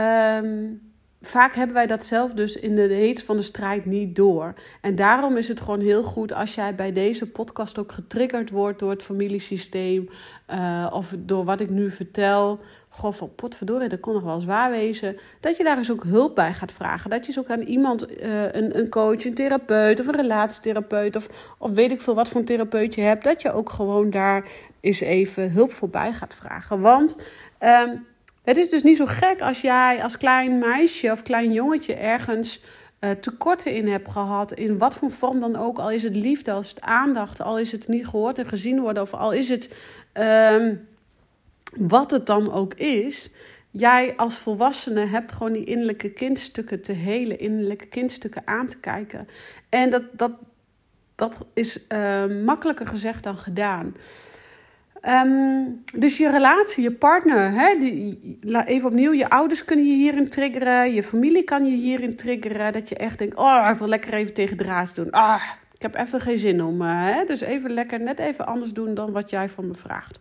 Um, 0.00 0.80
vaak 1.20 1.54
hebben 1.54 1.74
wij 1.74 1.86
dat 1.86 2.04
zelf 2.04 2.32
dus 2.32 2.56
in 2.56 2.74
de 2.74 2.82
heets 2.82 3.22
van 3.22 3.36
de 3.36 3.42
strijd 3.42 3.84
niet 3.84 4.16
door. 4.16 4.52
En 4.80 4.94
daarom 4.94 5.36
is 5.36 5.48
het 5.48 5.60
gewoon 5.60 5.80
heel 5.80 6.02
goed 6.02 6.32
als 6.32 6.54
jij 6.54 6.74
bij 6.74 6.92
deze 6.92 7.30
podcast 7.30 7.78
ook 7.78 7.92
getriggerd 7.92 8.50
wordt 8.50 8.78
door 8.78 8.90
het 8.90 9.02
familiesysteem. 9.02 10.08
Uh, 10.50 10.90
of 10.92 11.14
door 11.18 11.44
wat 11.44 11.60
ik 11.60 11.70
nu 11.70 11.90
vertel. 11.90 12.60
Goh, 12.88 13.12
van 13.12 13.34
potverdorie, 13.34 13.88
dat 13.88 14.00
kon 14.00 14.14
nog 14.14 14.22
wel 14.22 14.40
zwaar 14.40 14.70
wezen. 14.70 15.16
Dat 15.40 15.56
je 15.56 15.64
daar 15.64 15.76
eens 15.76 15.90
ook 15.90 16.04
hulp 16.04 16.34
bij 16.34 16.52
gaat 16.52 16.72
vragen. 16.72 17.10
Dat 17.10 17.20
je 17.20 17.26
eens 17.26 17.38
ook 17.38 17.50
aan 17.50 17.60
iemand, 17.60 18.10
uh, 18.22 18.52
een, 18.52 18.78
een 18.78 18.88
coach, 18.88 19.24
een 19.24 19.34
therapeut 19.34 20.00
of 20.00 20.06
een 20.06 20.16
relatietherapeut... 20.16 21.16
Of, 21.16 21.28
of 21.58 21.70
weet 21.70 21.90
ik 21.90 22.00
veel 22.00 22.14
wat 22.14 22.28
voor 22.28 22.40
een 22.40 22.46
therapeut 22.46 22.94
je 22.94 23.00
hebt... 23.00 23.24
dat 23.24 23.42
je 23.42 23.52
ook 23.52 23.70
gewoon 23.70 24.10
daar 24.10 24.48
eens 24.80 25.00
even 25.00 25.52
hulp 25.52 25.72
voor 25.72 25.88
bij 25.88 26.12
gaat 26.12 26.34
vragen. 26.34 26.80
Want... 26.80 27.16
Um, 27.60 28.08
het 28.42 28.56
is 28.56 28.68
dus 28.68 28.82
niet 28.82 28.96
zo 28.96 29.06
gek 29.06 29.40
als 29.40 29.60
jij 29.60 30.02
als 30.02 30.16
klein 30.16 30.58
meisje 30.58 31.12
of 31.12 31.22
klein 31.22 31.52
jongetje 31.52 31.94
ergens 31.94 32.60
uh, 33.00 33.10
tekorten 33.10 33.74
in 33.74 33.88
hebt 33.88 34.10
gehad. 34.10 34.52
In 34.52 34.78
wat 34.78 34.94
voor 34.94 35.10
vorm 35.10 35.40
dan 35.40 35.56
ook. 35.56 35.78
Al 35.78 35.90
is 35.90 36.02
het 36.02 36.16
liefde, 36.16 36.52
al 36.52 36.60
is 36.60 36.68
het 36.68 36.80
aandacht, 36.80 37.40
al 37.40 37.58
is 37.58 37.72
het 37.72 37.88
niet 37.88 38.06
gehoord 38.06 38.38
en 38.38 38.46
gezien 38.46 38.80
worden. 38.80 39.02
Of 39.02 39.14
al 39.14 39.32
is 39.32 39.48
het 39.48 39.74
um, 40.52 40.88
wat 41.76 42.10
het 42.10 42.26
dan 42.26 42.52
ook 42.52 42.74
is. 42.74 43.30
Jij 43.70 44.16
als 44.16 44.38
volwassene 44.38 45.06
hebt 45.06 45.32
gewoon 45.32 45.52
die 45.52 45.64
innerlijke 45.64 46.10
kindstukken 46.10 46.82
te 46.82 46.92
helen. 46.92 47.38
Innerlijke 47.38 47.86
kindstukken 47.86 48.42
aan 48.44 48.66
te 48.66 48.78
kijken. 48.78 49.28
En 49.68 49.90
dat, 49.90 50.02
dat, 50.12 50.32
dat 51.14 51.46
is 51.54 51.86
uh, 51.88 52.26
makkelijker 52.44 52.86
gezegd 52.86 53.22
dan 53.22 53.36
gedaan. 53.36 53.94
Ehm, 55.00 55.64
dus 55.94 56.18
je 56.18 56.30
relatie, 56.30 56.82
je 56.82 56.92
partner, 56.92 57.50
hè, 57.50 57.74
even 58.64 58.88
opnieuw, 58.88 59.12
je 59.12 59.30
ouders 59.30 59.64
kunnen 59.64 59.86
je 59.86 59.94
hierin 59.94 60.28
triggeren, 60.28 60.92
je 60.92 61.02
familie 61.02 61.44
kan 61.44 61.66
je 61.66 61.76
hierin 61.76 62.16
triggeren. 62.16 62.72
Dat 62.72 62.88
je 62.88 62.94
echt 62.94 63.18
denkt, 63.18 63.36
oh, 63.36 63.68
ik 63.72 63.78
wil 63.78 63.88
lekker 63.88 64.14
even 64.14 64.34
tegen 64.34 64.56
draads 64.56 64.94
doen. 64.94 65.10
Ah, 65.10 65.42
ik 65.74 65.82
heb 65.82 65.94
even 65.94 66.20
geen 66.20 66.38
zin 66.38 66.62
om. 66.62 66.82
Uh, 66.82 66.88
hè, 66.92 67.24
dus 67.24 67.40
even 67.40 67.70
lekker, 67.70 68.00
net 68.00 68.18
even 68.18 68.46
anders 68.46 68.72
doen 68.72 68.94
dan 68.94 69.12
wat 69.12 69.30
jij 69.30 69.48
van 69.48 69.66
me 69.66 69.74
vraagt. 69.74 70.18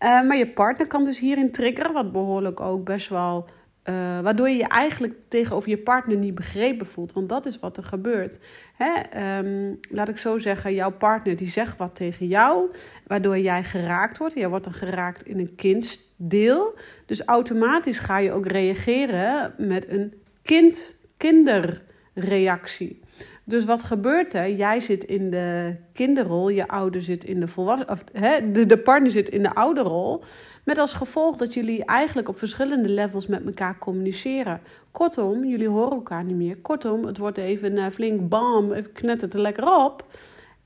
Uh, 0.00 0.22
maar 0.22 0.36
je 0.36 0.52
partner 0.52 0.86
kan 0.86 1.04
dus 1.04 1.20
hierin 1.20 1.50
triggeren, 1.50 1.92
wat 1.92 2.12
behoorlijk 2.12 2.60
ook 2.60 2.84
best 2.84 3.08
wel 3.08 3.48
uh, 3.88 4.20
waardoor 4.20 4.48
je 4.48 4.56
je 4.56 4.68
eigenlijk 4.68 5.14
tegenover 5.28 5.68
je 5.68 5.78
partner 5.78 6.16
niet 6.16 6.34
begrepen 6.34 6.86
voelt. 6.86 7.12
Want 7.12 7.28
dat 7.28 7.46
is 7.46 7.58
wat 7.58 7.76
er 7.76 7.82
gebeurt. 7.82 8.38
Hè? 8.74 8.92
Um, 9.38 9.78
laat 9.88 10.08
ik 10.08 10.16
zo 10.16 10.38
zeggen, 10.38 10.74
jouw 10.74 10.90
partner 10.90 11.36
die 11.36 11.48
zegt 11.48 11.76
wat 11.76 11.94
tegen 11.94 12.26
jou, 12.26 12.70
waardoor 13.06 13.38
jij 13.38 13.64
geraakt 13.64 14.18
wordt. 14.18 14.34
Jij 14.34 14.48
wordt 14.48 14.64
dan 14.64 14.72
geraakt 14.72 15.26
in 15.26 15.38
een 15.38 15.54
kindsdeel. 15.54 16.78
Dus 17.06 17.24
automatisch 17.24 17.98
ga 17.98 18.18
je 18.18 18.32
ook 18.32 18.46
reageren 18.46 19.54
met 19.58 19.88
een 19.88 20.14
kind, 20.42 20.98
kinderreactie. 21.16 23.01
Dus 23.44 23.64
wat 23.64 23.82
gebeurt 23.82 24.34
er? 24.34 24.50
Jij 24.50 24.80
zit 24.80 25.04
in 25.04 25.30
de 25.30 25.76
kinderrol, 25.92 26.48
je 26.48 26.68
ouder 26.68 27.02
zit 27.02 27.24
in 27.24 27.40
de 27.40 27.48
volwassen, 27.48 27.88
of 27.90 28.04
hè, 28.12 28.52
de, 28.52 28.78
partner 28.78 29.10
zit 29.10 29.28
in 29.28 29.42
de 29.42 29.54
ouderrol. 29.54 30.24
Met 30.64 30.78
als 30.78 30.92
gevolg 30.92 31.36
dat 31.36 31.54
jullie 31.54 31.84
eigenlijk 31.84 32.28
op 32.28 32.38
verschillende 32.38 32.88
levels 32.88 33.26
met 33.26 33.46
elkaar 33.46 33.78
communiceren. 33.78 34.60
Kortom, 34.90 35.44
jullie 35.44 35.68
horen 35.68 35.92
elkaar 35.92 36.24
niet 36.24 36.36
meer. 36.36 36.56
Kortom, 36.56 37.04
het 37.04 37.18
wordt 37.18 37.38
even 37.38 37.72
uh, 37.72 37.86
flink 37.86 38.28
bam, 38.28 38.72
even 38.72 38.92
knettert 38.92 39.34
er 39.34 39.40
lekker 39.40 39.84
op. 39.84 40.06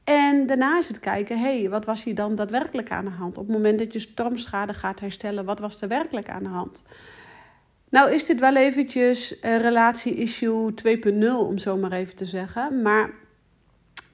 En 0.04 0.46
daarna 0.46 0.78
is 0.78 0.88
het 0.88 1.00
kijken, 1.00 1.38
hé, 1.38 1.60
hey, 1.60 1.70
wat 1.70 1.84
was 1.84 2.04
hier 2.04 2.14
dan 2.14 2.34
daadwerkelijk 2.34 2.90
aan 2.90 3.04
de 3.04 3.10
hand? 3.10 3.38
Op 3.38 3.46
het 3.46 3.56
moment 3.56 3.78
dat 3.78 3.92
je 3.92 3.98
stormschade 3.98 4.74
gaat 4.74 5.00
herstellen, 5.00 5.44
wat 5.44 5.58
was 5.58 5.80
er 5.80 5.88
werkelijk 5.88 6.28
aan 6.28 6.42
de 6.42 6.48
hand? 6.48 6.84
Nou 7.90 8.12
is 8.12 8.24
dit 8.24 8.40
wel 8.40 8.56
eventjes 8.56 9.32
uh, 9.32 9.60
relatie-issue 9.60 10.72
2.0, 10.72 11.28
om 11.38 11.58
zo 11.58 11.76
maar 11.76 11.92
even 11.92 12.16
te 12.16 12.24
zeggen. 12.24 12.82
Maar 12.82 13.10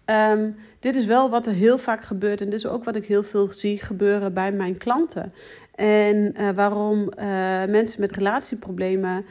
um, 0.07 0.57
dit 0.81 0.97
is 0.97 1.05
wel 1.07 1.31
wat 1.31 1.47
er 1.47 1.53
heel 1.53 1.79
vaak 1.79 2.03
gebeurt. 2.05 2.41
En 2.41 2.51
dit 2.51 2.59
is 2.59 2.67
ook 2.67 2.85
wat 2.85 2.97
ik 2.97 3.07
heel 3.07 3.23
veel 3.23 3.53
zie 3.53 3.79
gebeuren 3.79 4.35
bij 4.35 4.53
mijn 4.53 4.77
klanten. 4.77 5.33
En 5.75 6.35
uh, 6.41 6.51
waarom 6.51 6.99
uh, 6.99 7.25
mensen 7.69 8.01
met 8.01 8.13
relatieproblemen 8.13 9.25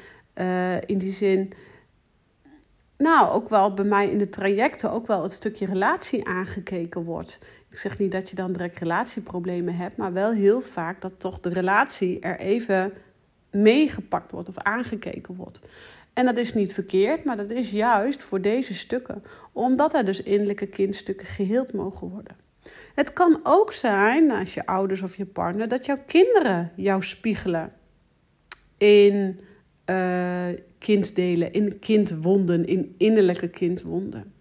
in 0.86 0.98
die 0.98 1.12
zin... 1.12 1.54
Nou, 2.98 3.30
ook 3.30 3.50
wel 3.50 3.74
bij 3.74 3.86
mij 3.86 4.10
in 4.10 4.18
de 4.18 4.30
trajecten 4.30 4.92
ook 4.92 5.08
wel 5.08 5.24
het 5.24 5.32
stukje 5.32 5.66
relatie 5.66 6.28
aangekeken 6.28 7.04
wordt. 7.04 7.40
Ik 7.70 7.78
zeg 7.78 7.98
niet 7.98 8.12
dat 8.12 8.30
je 8.30 8.36
dan 8.36 8.52
direct 8.52 8.80
relatieproblemen 8.80 9.76
hebt, 9.76 9.98
maar 9.98 10.14
wel 10.14 10.32
heel 10.32 10.62
vaak 10.62 11.02
dat 11.02 11.14
toch 11.18 11.40
de 11.40 11.50
relatie 11.50 12.20
er 12.20 12.40
even 12.40 12.94
meegepakt 13.52 14.32
wordt 14.32 14.50
of 14.50 14.58
aangekeken 14.58 15.36
wordt. 15.36 15.62
En 16.14 16.26
dat 16.26 16.38
is 16.38 16.54
niet 16.54 16.74
verkeerd, 16.74 17.24
maar 17.24 17.38
dat 17.38 17.52
is 17.52 17.72
juist 17.72 18.24
voor 18.24 18.42
deze 18.42 18.74
stukken, 18.74 19.24
omdat 19.52 19.94
er 19.94 20.06
dus 20.06 20.24
innerlijke 20.24 20.68
kindstukken 20.68 21.28
geheeld 21.28 21.74
mogen 21.74 22.08
worden. 22.08 22.36
Het 22.96 23.14
kan 23.14 23.40
ook 23.44 23.74
zijn, 23.74 24.32
als 24.32 24.54
je 24.54 24.66
ouders 24.66 25.02
of 25.02 25.16
je 25.16 25.26
partner, 25.26 25.68
dat 25.68 25.86
jouw 25.86 26.00
kinderen 26.06 26.72
jou 26.76 27.04
spiegelen 27.04 27.74
in 28.78 29.40
uh, 29.86 30.48
kindsdelen, 30.78 31.54
in 31.54 31.80
kindwonden, 31.80 32.66
in 32.66 32.96
innerlijke 32.98 33.50
kindwonden. 33.50 34.34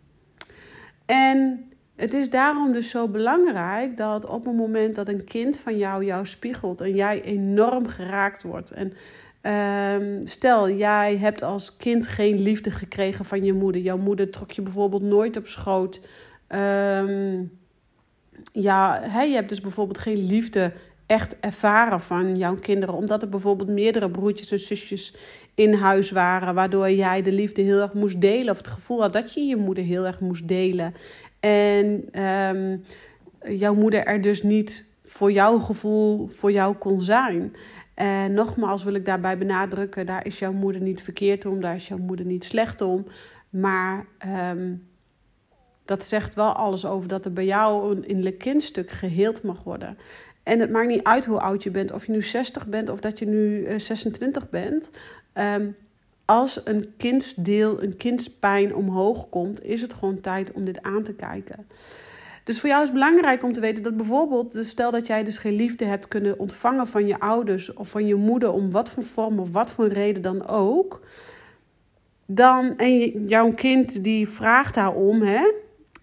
En 1.06 1.69
het 2.00 2.14
is 2.14 2.30
daarom 2.30 2.72
dus 2.72 2.90
zo 2.90 3.08
belangrijk 3.08 3.96
dat 3.96 4.26
op 4.26 4.44
het 4.44 4.54
moment 4.54 4.94
dat 4.94 5.08
een 5.08 5.24
kind 5.24 5.58
van 5.58 5.76
jou 5.78 6.04
jou 6.04 6.26
spiegelt 6.26 6.80
en 6.80 6.94
jij 6.94 7.22
enorm 7.22 7.86
geraakt 7.86 8.42
wordt. 8.42 8.70
En 8.70 8.92
um, 10.00 10.26
stel, 10.26 10.70
jij 10.70 11.16
hebt 11.16 11.42
als 11.42 11.76
kind 11.76 12.06
geen 12.06 12.38
liefde 12.38 12.70
gekregen 12.70 13.24
van 13.24 13.44
je 13.44 13.52
moeder. 13.52 13.80
Jouw 13.80 13.98
moeder 13.98 14.30
trok 14.30 14.50
je 14.50 14.62
bijvoorbeeld 14.62 15.02
nooit 15.02 15.36
op 15.36 15.46
schoot. 15.46 16.00
Um, 16.48 17.58
ja, 18.52 19.00
hè, 19.02 19.22
je 19.22 19.34
hebt 19.34 19.48
dus 19.48 19.60
bijvoorbeeld 19.60 19.98
geen 19.98 20.26
liefde 20.26 20.72
echt 21.06 21.36
ervaren 21.40 22.00
van 22.00 22.34
jouw 22.34 22.54
kinderen. 22.54 22.94
Omdat 22.94 23.22
er 23.22 23.28
bijvoorbeeld 23.28 23.68
meerdere 23.68 24.10
broertjes 24.10 24.50
en 24.50 24.58
zusjes 24.58 25.16
in 25.54 25.74
huis 25.74 26.10
waren. 26.10 26.54
Waardoor 26.54 26.90
jij 26.90 27.22
de 27.22 27.32
liefde 27.32 27.62
heel 27.62 27.80
erg 27.80 27.92
moest 27.92 28.20
delen. 28.20 28.50
Of 28.50 28.58
het 28.58 28.68
gevoel 28.68 29.00
had 29.00 29.12
dat 29.12 29.34
je 29.34 29.40
je 29.40 29.56
moeder 29.56 29.84
heel 29.84 30.06
erg 30.06 30.20
moest 30.20 30.48
delen. 30.48 30.94
En 31.40 32.20
um, 32.22 32.84
jouw 33.56 33.74
moeder 33.74 34.04
er 34.04 34.20
dus 34.20 34.42
niet 34.42 34.88
voor 35.04 35.32
jouw 35.32 35.58
gevoel 35.58 36.28
voor 36.28 36.52
jou 36.52 36.74
kon 36.74 37.02
zijn. 37.02 37.52
En 37.94 38.32
nogmaals 38.32 38.84
wil 38.84 38.94
ik 38.94 39.04
daarbij 39.04 39.38
benadrukken: 39.38 40.06
daar 40.06 40.26
is 40.26 40.38
jouw 40.38 40.52
moeder 40.52 40.82
niet 40.82 41.02
verkeerd 41.02 41.46
om, 41.46 41.60
daar 41.60 41.74
is 41.74 41.88
jouw 41.88 41.98
moeder 41.98 42.26
niet 42.26 42.44
slecht 42.44 42.80
om. 42.80 43.06
Maar 43.50 44.04
um, 44.54 44.88
dat 45.84 46.04
zegt 46.04 46.34
wel 46.34 46.52
alles 46.52 46.84
over 46.84 47.08
dat 47.08 47.24
er 47.24 47.32
bij 47.32 47.44
jou 47.44 47.96
een 47.96 48.08
innerlijk 48.08 48.38
kindstuk 48.38 48.90
geheeld 48.90 49.42
mag 49.42 49.62
worden. 49.62 49.98
En 50.42 50.60
het 50.60 50.70
maakt 50.70 50.88
niet 50.88 51.02
uit 51.02 51.24
hoe 51.24 51.40
oud 51.40 51.62
je 51.62 51.70
bent, 51.70 51.92
of 51.92 52.06
je 52.06 52.12
nu 52.12 52.22
60 52.22 52.66
bent 52.66 52.88
of 52.88 53.00
dat 53.00 53.18
je 53.18 53.26
nu 53.26 53.66
26 53.80 54.42
eh, 54.42 54.48
bent. 54.50 54.90
Um, 55.34 55.76
als 56.30 56.60
een 56.64 56.92
kindsdeel, 56.96 57.82
een 57.82 57.96
kindspijn 57.96 58.74
omhoog 58.74 59.28
komt, 59.28 59.64
is 59.64 59.82
het 59.82 59.92
gewoon 59.92 60.20
tijd 60.20 60.52
om 60.52 60.64
dit 60.64 60.82
aan 60.82 61.02
te 61.02 61.12
kijken. 61.12 61.66
Dus 62.44 62.60
voor 62.60 62.68
jou 62.68 62.82
is 62.82 62.88
het 62.88 62.98
belangrijk 62.98 63.42
om 63.42 63.52
te 63.52 63.60
weten 63.60 63.82
dat 63.82 63.96
bijvoorbeeld, 63.96 64.52
dus 64.52 64.68
stel 64.68 64.90
dat 64.90 65.06
jij 65.06 65.24
dus 65.24 65.38
geen 65.38 65.54
liefde 65.54 65.84
hebt 65.84 66.08
kunnen 66.08 66.38
ontvangen 66.38 66.86
van 66.86 67.06
je 67.06 67.20
ouders 67.20 67.72
of 67.72 67.88
van 67.88 68.06
je 68.06 68.14
moeder, 68.14 68.52
om 68.52 68.70
wat 68.70 68.90
voor 68.90 69.02
vorm 69.02 69.38
of 69.38 69.52
wat 69.52 69.70
voor 69.70 69.86
reden 69.86 70.22
dan 70.22 70.46
ook. 70.46 71.00
Dan, 72.26 72.76
en 72.76 73.26
jouw 73.26 73.52
kind 73.52 74.04
die 74.04 74.28
vraagt 74.28 74.74
daarom, 74.74 75.22
hè, 75.22 75.52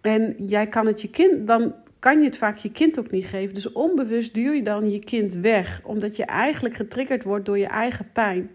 en 0.01 0.35
jij 0.37 0.67
kan 0.67 0.85
het 0.87 1.01
je 1.01 1.09
kind, 1.09 1.47
dan 1.47 1.73
kan 1.99 2.19
je 2.19 2.25
het 2.25 2.37
vaak 2.37 2.57
je 2.57 2.71
kind 2.71 2.99
ook 2.99 3.11
niet 3.11 3.25
geven. 3.25 3.53
Dus 3.53 3.71
onbewust 3.71 4.33
duur 4.33 4.55
je 4.55 4.63
dan 4.63 4.91
je 4.91 4.99
kind 4.99 5.33
weg, 5.33 5.81
omdat 5.83 6.15
je 6.15 6.25
eigenlijk 6.25 6.75
getriggerd 6.75 7.23
wordt 7.23 7.45
door 7.45 7.57
je 7.57 7.67
eigen 7.67 8.09
pijn. 8.13 8.49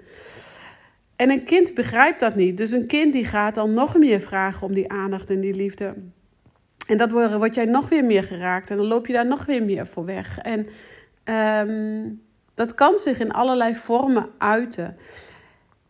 En 1.23 1.31
een 1.31 1.45
kind 1.45 1.75
begrijpt 1.75 2.21
dat 2.21 2.35
niet. 2.35 2.57
Dus 2.57 2.71
een 2.71 2.87
kind 2.87 3.13
die 3.13 3.25
gaat 3.25 3.55
dan 3.55 3.73
nog 3.73 3.99
meer 3.99 4.21
vragen 4.21 4.67
om 4.67 4.75
die 4.75 4.91
aandacht 4.91 5.31
en 5.31 5.41
die 5.41 5.55
liefde. 5.55 5.95
En 6.87 6.97
dat 6.97 7.11
word 7.11 7.55
jij 7.55 7.65
nog 7.65 7.89
weer 7.89 8.05
meer 8.05 8.23
geraakt. 8.23 8.71
En 8.71 8.77
dan 8.77 8.87
loop 8.87 9.07
je 9.07 9.13
daar 9.13 9.27
nog 9.27 9.45
weer 9.45 9.63
meer 9.63 9.87
voor 9.87 10.05
weg. 10.05 10.39
En 10.39 10.67
um, 11.69 12.23
dat 12.55 12.75
kan 12.75 12.99
zich 12.99 13.19
in 13.19 13.33
allerlei 13.33 13.75
vormen 13.75 14.29
uiten. 14.39 14.97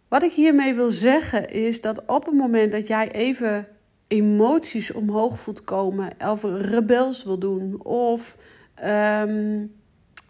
Wat 0.08 0.22
ik 0.22 0.32
hiermee 0.32 0.74
wil 0.74 0.90
zeggen 0.90 1.50
is 1.50 1.80
dat 1.80 2.02
op 2.06 2.24
het 2.24 2.34
moment 2.34 2.72
dat 2.72 2.86
jij 2.86 3.10
even 3.10 3.68
emoties 4.08 4.92
omhoog 4.92 5.38
voelt 5.38 5.64
komen, 5.64 6.10
of 6.18 6.44
rebels 6.44 7.24
wil 7.24 7.38
doen, 7.38 7.84
of 7.84 8.36
um, 8.84 9.72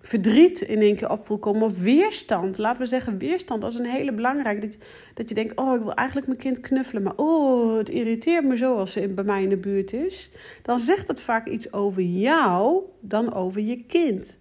verdriet 0.02 0.60
in 0.60 0.80
één 0.80 0.96
keer 0.96 1.10
op 1.10 1.40
komen. 1.40 1.62
Of 1.62 1.80
weerstand. 1.80 2.58
Laten 2.58 2.82
we 2.82 2.86
zeggen 2.86 3.18
weerstand. 3.18 3.60
Dat 3.60 3.72
is 3.72 3.78
een 3.78 3.86
hele 3.86 4.12
belangrijke. 4.12 4.66
Dat, 4.66 4.76
dat 5.14 5.28
je 5.28 5.34
denkt, 5.34 5.56
oh, 5.56 5.74
ik 5.74 5.82
wil 5.82 5.94
eigenlijk 5.94 6.26
mijn 6.26 6.38
kind 6.38 6.60
knuffelen. 6.60 7.02
Maar 7.02 7.16
oh, 7.16 7.76
het 7.76 7.88
irriteert 7.88 8.44
me 8.44 8.56
zo 8.56 8.74
als 8.74 8.92
ze 8.92 9.08
bij 9.08 9.24
mij 9.24 9.42
in 9.42 9.48
de 9.48 9.56
buurt 9.56 9.92
is. 9.92 10.30
Dan 10.62 10.78
zegt 10.78 11.08
het 11.08 11.20
vaak 11.20 11.48
iets 11.48 11.72
over 11.72 12.02
jou 12.02 12.82
dan 13.00 13.34
over 13.34 13.60
je 13.60 13.84
kind. 13.84 14.38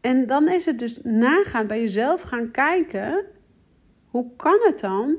En 0.00 0.26
dan 0.26 0.48
is 0.48 0.64
het 0.64 0.78
dus 0.78 0.98
nagaan 1.02 1.66
bij 1.66 1.80
jezelf 1.80 2.22
gaan 2.22 2.50
kijken. 2.50 3.24
Hoe 4.06 4.26
kan 4.36 4.58
het 4.62 4.80
dan 4.80 5.16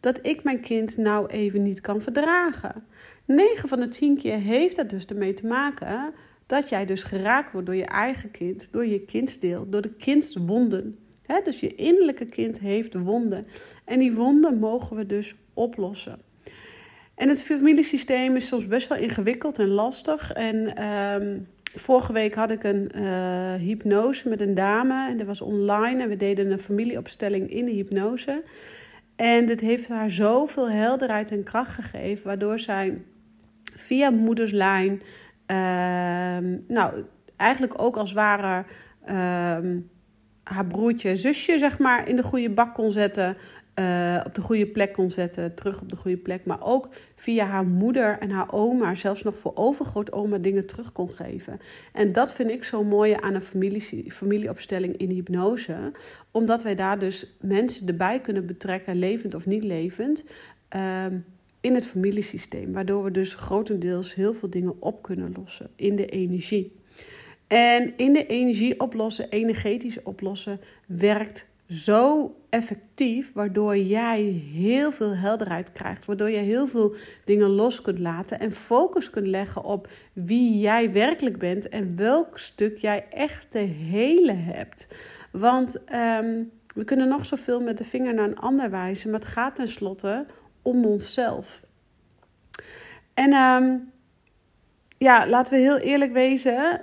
dat 0.00 0.18
ik 0.22 0.44
mijn 0.44 0.60
kind 0.60 0.96
nou 0.96 1.26
even 1.26 1.62
niet 1.62 1.80
kan 1.80 2.00
verdragen? 2.00 2.84
9 3.24 3.68
van 3.68 3.80
de 3.80 3.88
10 3.88 4.16
keer 4.16 4.38
heeft 4.38 4.76
dat 4.76 4.90
dus 4.90 5.06
ermee 5.06 5.34
te 5.34 5.46
maken 5.46 6.14
dat 6.48 6.68
jij 6.68 6.84
dus 6.84 7.02
geraakt 7.02 7.52
wordt 7.52 7.66
door 7.66 7.76
je 7.76 7.84
eigen 7.84 8.30
kind, 8.30 8.68
door 8.70 8.86
je 8.86 8.98
kindsdeel, 8.98 9.68
door 9.68 9.82
de 9.82 9.94
kindswonden. 9.94 10.98
Dus 11.44 11.60
je 11.60 11.74
innerlijke 11.74 12.24
kind 12.24 12.58
heeft 12.58 12.94
wonden. 12.94 13.46
En 13.84 13.98
die 13.98 14.12
wonden 14.12 14.58
mogen 14.58 14.96
we 14.96 15.06
dus 15.06 15.34
oplossen. 15.54 16.18
En 17.14 17.28
het 17.28 17.42
familiesysteem 17.42 18.36
is 18.36 18.46
soms 18.46 18.66
best 18.66 18.88
wel 18.88 18.98
ingewikkeld 18.98 19.58
en 19.58 19.68
lastig. 19.68 20.32
En 20.32 20.84
um, 20.84 21.46
vorige 21.74 22.12
week 22.12 22.34
had 22.34 22.50
ik 22.50 22.64
een 22.64 22.90
uh, 22.94 23.54
hypnose 23.54 24.28
met 24.28 24.40
een 24.40 24.54
dame. 24.54 25.08
En 25.08 25.16
dat 25.16 25.26
was 25.26 25.40
online. 25.40 26.02
En 26.02 26.08
we 26.08 26.16
deden 26.16 26.50
een 26.50 26.58
familieopstelling 26.58 27.50
in 27.50 27.64
de 27.64 27.72
hypnose. 27.72 28.42
En 29.16 29.46
dit 29.46 29.60
heeft 29.60 29.88
haar 29.88 30.10
zoveel 30.10 30.70
helderheid 30.70 31.30
en 31.30 31.42
kracht 31.42 31.74
gegeven. 31.74 32.26
Waardoor 32.26 32.58
zij 32.58 33.02
via 33.74 34.10
moederslijn 34.10 35.00
Ehm, 35.00 35.27
nou, 36.66 37.04
eigenlijk 37.36 37.82
ook 37.82 37.96
als 37.96 38.12
ware 38.12 38.64
ehm, 39.04 39.78
haar 40.42 40.66
broertje 40.66 41.16
zusje, 41.16 41.58
zeg 41.58 41.78
maar, 41.78 42.08
in 42.08 42.16
de 42.16 42.22
goede 42.22 42.50
bak 42.50 42.74
kon 42.74 42.92
zetten. 42.92 43.36
uh, 43.78 44.20
op 44.26 44.34
de 44.34 44.40
goede 44.40 44.66
plek 44.66 44.92
kon 44.92 45.10
zetten, 45.10 45.54
terug 45.54 45.80
op 45.80 45.88
de 45.88 45.96
goede 45.96 46.16
plek. 46.16 46.44
Maar 46.44 46.62
ook 46.62 46.88
via 47.14 47.46
haar 47.46 47.64
moeder 47.64 48.18
en 48.18 48.30
haar 48.30 48.52
oma, 48.52 48.94
zelfs 48.94 49.22
nog 49.22 49.38
voor 49.38 49.52
overgrootoma, 49.54 50.38
dingen 50.38 50.66
terug 50.66 50.92
kon 50.92 51.10
geven. 51.10 51.60
En 51.92 52.12
dat 52.12 52.32
vind 52.32 52.50
ik 52.50 52.64
zo 52.64 52.84
mooi 52.84 53.16
aan 53.20 53.34
een 53.34 53.42
familie, 53.42 54.12
familieopstelling 54.12 54.96
in 54.96 55.10
hypnose. 55.10 55.92
Omdat 56.30 56.62
wij 56.62 56.74
daar 56.74 56.98
dus 56.98 57.36
mensen 57.40 57.86
erbij 57.86 58.20
kunnen 58.20 58.46
betrekken, 58.46 58.96
levend 58.96 59.34
of 59.34 59.46
niet 59.46 59.64
levend. 59.64 60.24
Uh, 60.76 61.04
in 61.60 61.74
het 61.74 61.86
familiesysteem. 61.86 62.72
Waardoor 62.72 63.04
we 63.04 63.10
dus 63.10 63.34
grotendeels 63.34 64.14
heel 64.14 64.34
veel 64.34 64.50
dingen 64.50 64.74
op 64.78 65.02
kunnen 65.02 65.32
lossen 65.36 65.70
in 65.76 65.96
de 65.96 66.06
energie. 66.06 66.72
En 67.46 67.96
in 67.96 68.12
de 68.12 68.26
energie 68.26 68.80
oplossen, 68.80 69.30
energetisch 69.30 70.02
oplossen, 70.02 70.60
werkt 70.86 71.48
zo 71.68 72.34
effectief, 72.50 73.32
waardoor 73.32 73.76
jij 73.76 74.22
heel 74.54 74.92
veel 74.92 75.14
helderheid 75.14 75.72
krijgt, 75.72 76.04
waardoor 76.04 76.30
je 76.30 76.36
heel 76.36 76.66
veel 76.66 76.94
dingen 77.24 77.48
los 77.48 77.82
kunt 77.82 77.98
laten 77.98 78.40
en 78.40 78.52
focus 78.52 79.10
kunt 79.10 79.26
leggen 79.26 79.64
op 79.64 79.88
wie 80.14 80.58
jij 80.58 80.92
werkelijk 80.92 81.38
bent 81.38 81.68
en 81.68 81.96
welk 81.96 82.38
stuk 82.38 82.76
jij 82.76 83.06
echt 83.10 83.50
te 83.50 83.58
hele 83.58 84.32
hebt. 84.32 84.88
Want 85.32 85.76
um, 85.76 86.50
we 86.74 86.84
kunnen 86.84 87.08
nog 87.08 87.26
zoveel 87.26 87.60
met 87.60 87.78
de 87.78 87.84
vinger 87.84 88.14
naar 88.14 88.28
een 88.28 88.38
ander 88.38 88.70
wijzen, 88.70 89.10
maar 89.10 89.20
het 89.20 89.28
gaat 89.28 89.54
tenslotte 89.54 90.26
om 90.68 90.84
onszelf. 90.84 91.66
En 93.14 93.34
um, 93.34 93.92
ja, 94.98 95.26
laten 95.26 95.52
we 95.54 95.60
heel 95.60 95.78
eerlijk 95.78 96.12
wezen 96.12 96.80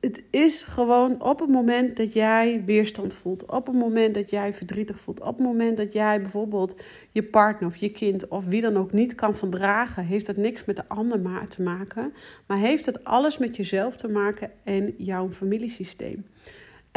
het 0.00 0.22
is 0.30 0.62
gewoon 0.62 1.22
op 1.22 1.40
het 1.40 1.48
moment 1.48 1.96
dat 1.96 2.12
jij 2.12 2.62
weerstand 2.64 3.14
voelt, 3.14 3.46
op 3.46 3.66
het 3.66 3.76
moment 3.76 4.14
dat 4.14 4.30
jij 4.30 4.54
verdrietig 4.54 5.00
voelt, 5.00 5.20
op 5.20 5.36
het 5.36 5.46
moment 5.46 5.76
dat 5.76 5.92
jij 5.92 6.20
bijvoorbeeld 6.20 6.82
je 7.12 7.22
partner 7.22 7.68
of 7.68 7.76
je 7.76 7.90
kind 7.90 8.28
of 8.28 8.44
wie 8.44 8.60
dan 8.60 8.76
ook 8.76 8.92
niet 8.92 9.14
kan 9.14 9.34
verdragen, 9.34 10.04
heeft 10.04 10.26
dat 10.26 10.36
niks 10.36 10.64
met 10.64 10.76
de 10.76 10.88
ander 10.88 11.46
te 11.48 11.62
maken, 11.62 12.12
maar 12.46 12.58
heeft 12.58 12.86
het 12.86 13.04
alles 13.04 13.38
met 13.38 13.56
jezelf 13.56 13.96
te 13.96 14.08
maken 14.08 14.50
en 14.64 14.94
jouw 14.96 15.30
familiesysteem. 15.30 16.26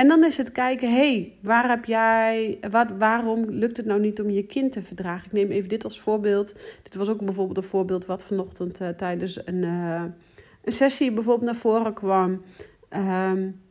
En 0.02 0.08
dan 0.08 0.24
is 0.24 0.38
het 0.38 0.52
kijken, 0.52 0.90
hé, 0.90 0.96
hey, 0.96 1.34
waar 1.42 1.70
heb 1.70 1.86
jij, 1.86 2.58
wat, 2.72 2.92
waarom 2.98 3.46
lukt 3.50 3.78
het 3.78 3.86
nou 3.86 4.00
niet 4.00 4.22
om 4.22 4.30
je 4.30 4.44
kind 4.44 4.72
te 4.72 4.82
verdragen? 4.82 5.26
Ik 5.26 5.32
neem 5.32 5.52
even 5.52 5.70
dit 5.70 5.84
als 5.84 6.00
voorbeeld. 6.00 6.56
Dit 6.84 6.96
was 6.96 7.10
ook 7.10 7.26
bijvoorbeeld 7.26 7.58
een 7.58 7.64
voorbeeld 7.64 8.06
wat 8.06 8.26
vanochtend 8.26 8.82
uh, 8.82 8.88
tijdens 8.88 9.48
een, 9.48 9.64
uh, 9.64 10.04
een 10.64 10.72
sessie 10.72 11.12
bijvoorbeeld 11.12 11.46
naar 11.46 11.56
voren 11.60 11.94
kwam 11.94 12.42
um, 12.90 13.62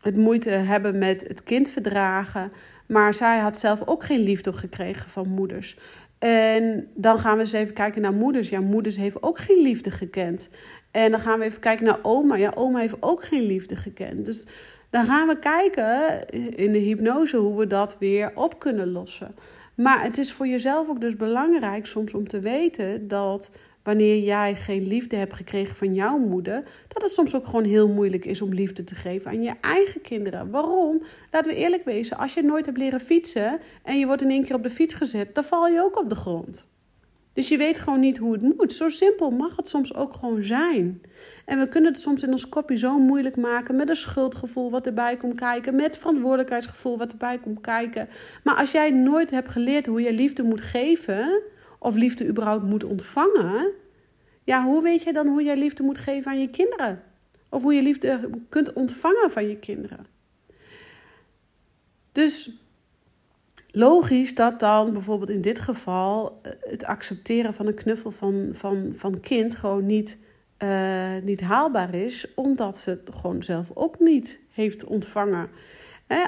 het 0.00 0.16
moeite 0.16 0.50
hebben 0.50 0.98
met 0.98 1.24
het 1.26 1.42
kind 1.42 1.68
verdragen. 1.68 2.52
Maar 2.86 3.14
zij 3.14 3.38
had 3.38 3.58
zelf 3.58 3.82
ook 3.84 4.04
geen 4.04 4.20
liefde 4.20 4.52
gekregen 4.52 5.10
van 5.10 5.28
moeders. 5.28 5.78
En 6.18 6.88
dan 6.94 7.18
gaan 7.18 7.34
we 7.34 7.40
eens 7.40 7.52
even 7.52 7.74
kijken 7.74 8.02
naar 8.02 8.14
moeders. 8.14 8.48
Ja, 8.48 8.60
moeders 8.60 8.96
heeft 8.96 9.22
ook 9.22 9.38
geen 9.38 9.62
liefde 9.62 9.90
gekend. 9.90 10.48
En 10.90 11.10
dan 11.10 11.20
gaan 11.20 11.38
we 11.38 11.44
even 11.44 11.60
kijken 11.60 11.84
naar 11.84 11.98
oma. 12.02 12.36
Ja, 12.36 12.52
oma 12.54 12.78
heeft 12.78 12.96
ook 13.02 13.24
geen 13.24 13.42
liefde 13.42 13.76
gekend. 13.76 14.24
Dus 14.24 14.46
dan 14.90 15.06
gaan 15.06 15.28
we 15.28 15.38
kijken 15.38 16.26
in 16.56 16.72
de 16.72 16.78
hypnose 16.78 17.36
hoe 17.36 17.58
we 17.58 17.66
dat 17.66 17.96
weer 17.98 18.32
op 18.34 18.58
kunnen 18.58 18.92
lossen. 18.92 19.34
Maar 19.74 20.02
het 20.02 20.18
is 20.18 20.32
voor 20.32 20.46
jezelf 20.46 20.88
ook 20.88 21.00
dus 21.00 21.16
belangrijk 21.16 21.86
soms 21.86 22.14
om 22.14 22.28
te 22.28 22.40
weten 22.40 23.08
dat 23.08 23.50
wanneer 23.82 24.18
jij 24.18 24.54
geen 24.54 24.86
liefde 24.86 25.16
hebt 25.16 25.34
gekregen 25.34 25.76
van 25.76 25.94
jouw 25.94 26.18
moeder, 26.18 26.62
dat 26.88 27.02
het 27.02 27.12
soms 27.12 27.34
ook 27.34 27.46
gewoon 27.46 27.64
heel 27.64 27.88
moeilijk 27.88 28.24
is 28.24 28.40
om 28.40 28.54
liefde 28.54 28.84
te 28.84 28.94
geven 28.94 29.30
aan 29.30 29.42
je 29.42 29.54
eigen 29.60 30.00
kinderen. 30.00 30.50
Waarom? 30.50 31.02
Laten 31.30 31.52
we 31.52 31.58
eerlijk 31.58 31.84
wezen, 31.84 32.16
als 32.16 32.34
je 32.34 32.42
nooit 32.42 32.66
hebt 32.66 32.78
leren 32.78 33.00
fietsen 33.00 33.60
en 33.82 33.98
je 33.98 34.06
wordt 34.06 34.22
in 34.22 34.30
één 34.30 34.44
keer 34.44 34.54
op 34.54 34.62
de 34.62 34.70
fiets 34.70 34.94
gezet, 34.94 35.34
dan 35.34 35.44
val 35.44 35.66
je 35.66 35.82
ook 35.82 35.98
op 35.98 36.08
de 36.08 36.14
grond. 36.14 36.68
Dus 37.38 37.48
je 37.48 37.56
weet 37.56 37.78
gewoon 37.78 38.00
niet 38.00 38.18
hoe 38.18 38.32
het 38.32 38.42
moet. 38.42 38.72
Zo 38.72 38.88
simpel 38.88 39.30
mag 39.30 39.56
het 39.56 39.68
soms 39.68 39.94
ook 39.94 40.14
gewoon 40.14 40.42
zijn. 40.42 41.00
En 41.44 41.58
we 41.58 41.68
kunnen 41.68 41.92
het 41.92 42.00
soms 42.00 42.22
in 42.22 42.30
ons 42.30 42.48
kopje 42.48 42.76
zo 42.76 42.98
moeilijk 42.98 43.36
maken 43.36 43.76
met 43.76 43.88
een 43.88 43.96
schuldgevoel 43.96 44.70
wat 44.70 44.86
erbij 44.86 45.16
komt 45.16 45.34
kijken, 45.34 45.74
met 45.74 45.98
verantwoordelijkheidsgevoel 45.98 46.98
wat 46.98 47.12
erbij 47.12 47.38
komt 47.38 47.60
kijken. 47.60 48.08
Maar 48.44 48.54
als 48.56 48.70
jij 48.70 48.90
nooit 48.90 49.30
hebt 49.30 49.48
geleerd 49.48 49.86
hoe 49.86 50.00
je 50.00 50.12
liefde 50.12 50.42
moet 50.42 50.60
geven, 50.60 51.42
of 51.78 51.96
liefde 51.96 52.26
überhaupt 52.26 52.64
moet 52.64 52.84
ontvangen, 52.84 53.72
ja, 54.44 54.64
hoe 54.64 54.82
weet 54.82 55.02
je 55.02 55.12
dan 55.12 55.26
hoe 55.26 55.42
jij 55.42 55.56
liefde 55.56 55.82
moet 55.82 55.98
geven 55.98 56.30
aan 56.30 56.40
je 56.40 56.50
kinderen? 56.50 57.02
Of 57.48 57.62
hoe 57.62 57.74
je 57.74 57.82
liefde 57.82 58.30
kunt 58.48 58.72
ontvangen 58.72 59.30
van 59.30 59.48
je 59.48 59.56
kinderen? 59.56 60.06
Dus 62.12 62.50
logisch 63.78 64.34
dat 64.34 64.60
dan 64.60 64.92
bijvoorbeeld 64.92 65.30
in 65.30 65.40
dit 65.40 65.58
geval 65.58 66.40
eh, 66.42 66.52
het 66.60 66.84
accepteren 66.84 67.54
van 67.54 67.66
een 67.66 67.74
knuffel 67.74 68.10
van, 68.10 68.48
van, 68.52 68.92
van 68.96 69.20
kind 69.20 69.54
gewoon 69.54 69.86
niet, 69.86 70.18
uh, 70.62 71.16
niet 71.22 71.40
haalbaar 71.40 71.94
is, 71.94 72.26
omdat 72.34 72.78
ze 72.78 72.90
het 72.90 73.10
gewoon 73.20 73.42
zelf 73.42 73.70
ook 73.74 73.98
niet 73.98 74.38
heeft 74.52 74.84
ontvangen. 74.84 75.48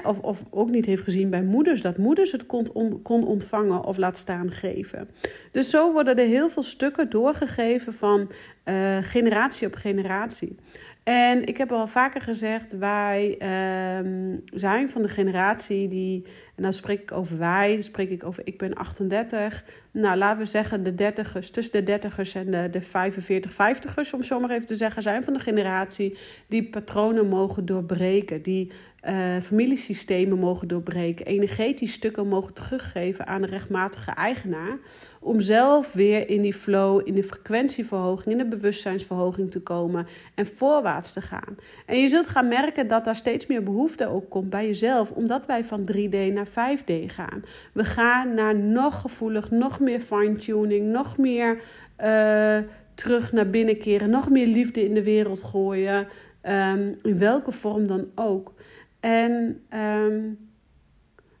Of, 0.03 0.19
of 0.19 0.43
ook 0.49 0.69
niet 0.69 0.85
heeft 0.85 1.03
gezien 1.03 1.29
bij 1.29 1.43
moeders, 1.43 1.81
dat 1.81 1.97
moeders 1.97 2.31
het 2.31 2.45
kon, 2.45 2.99
kon 3.01 3.27
ontvangen 3.27 3.83
of 3.83 3.97
laat 3.97 4.17
staan 4.17 4.51
geven. 4.51 5.09
Dus 5.51 5.69
zo 5.69 5.91
worden 5.91 6.15
er 6.15 6.27
heel 6.27 6.49
veel 6.49 6.63
stukken 6.63 7.09
doorgegeven 7.09 7.93
van 7.93 8.31
uh, 8.65 8.97
generatie 9.01 9.67
op 9.67 9.75
generatie. 9.75 10.55
En 11.03 11.45
ik 11.45 11.57
heb 11.57 11.71
al 11.71 11.87
vaker 11.87 12.21
gezegd, 12.21 12.77
wij 12.77 13.35
uh, 13.39 14.37
zijn 14.53 14.89
van 14.89 15.01
de 15.01 15.07
generatie 15.07 15.87
die, 15.87 16.25
en 16.55 16.63
dan 16.63 16.73
spreek 16.73 17.01
ik 17.01 17.11
over 17.11 17.37
wij, 17.37 17.73
dan 17.73 17.81
spreek 17.81 18.09
ik 18.09 18.23
over 18.23 18.41
ik 18.45 18.57
ben 18.57 18.73
38. 18.73 19.63
Nou, 19.91 20.17
laten 20.17 20.39
we 20.39 20.45
zeggen 20.45 20.83
de 20.83 20.95
dertigers, 20.95 21.49
tussen 21.49 21.73
de 21.73 21.83
dertigers 21.83 22.35
en 22.35 22.51
de, 22.51 22.67
de 22.71 22.81
45, 22.81 23.51
50ers, 23.51 24.13
om 24.13 24.23
zo 24.23 24.39
maar 24.39 24.49
even 24.49 24.65
te 24.67 24.75
zeggen, 24.75 25.01
zijn 25.01 25.23
van 25.23 25.33
de 25.33 25.39
generatie 25.39 26.17
die 26.47 26.69
patronen 26.69 27.27
mogen 27.27 27.65
doorbreken, 27.65 28.41
die 28.41 28.71
uh, 29.03 29.37
familiesystemen 29.41 30.39
mogen 30.39 30.67
doorbreken, 30.67 31.25
energetisch 31.25 31.93
stukken 31.93 32.27
mogen 32.27 32.53
teruggeven 32.53 33.27
aan 33.27 33.41
de 33.41 33.47
rechtmatige 33.47 34.11
eigenaar, 34.11 34.77
om 35.19 35.39
zelf 35.39 35.93
weer 35.93 36.29
in 36.29 36.41
die 36.41 36.53
flow, 36.53 37.07
in 37.07 37.13
de 37.13 37.23
frequentieverhoging, 37.23 38.31
in 38.31 38.37
de 38.37 38.57
bewustzijnsverhoging 38.57 39.51
te 39.51 39.59
komen 39.59 40.07
en 40.35 40.45
voorwaarts 40.45 41.13
te 41.13 41.21
gaan. 41.21 41.57
En 41.85 41.99
je 41.99 42.07
zult 42.07 42.27
gaan 42.27 42.47
merken 42.47 42.87
dat 42.87 43.03
daar 43.03 43.15
steeds 43.15 43.47
meer 43.47 43.63
behoefte 43.63 44.07
ook 44.07 44.29
komt 44.29 44.49
bij 44.49 44.65
jezelf, 44.65 45.11
omdat 45.11 45.45
wij 45.45 45.65
van 45.65 45.89
3D 45.91 46.33
naar 46.33 46.47
5D 46.47 47.05
gaan. 47.05 47.43
We 47.73 47.83
gaan 47.83 48.33
naar 48.33 48.55
nog 48.55 49.01
gevoelig, 49.01 49.51
nog 49.51 49.79
meer 49.79 49.99
fine-tuning, 49.99 50.91
nog 50.91 51.17
meer 51.17 51.61
uh, 52.03 52.57
terug 52.93 53.31
naar 53.31 53.49
binnen 53.49 53.77
keren, 53.77 54.09
nog 54.09 54.29
meer 54.29 54.47
liefde 54.47 54.85
in 54.85 54.93
de 54.93 55.03
wereld 55.03 55.43
gooien, 55.43 56.07
um, 56.43 56.97
in 57.03 57.17
welke 57.17 57.51
vorm 57.51 57.87
dan 57.87 58.07
ook. 58.15 58.53
En 59.01 59.61
um, 59.73 60.37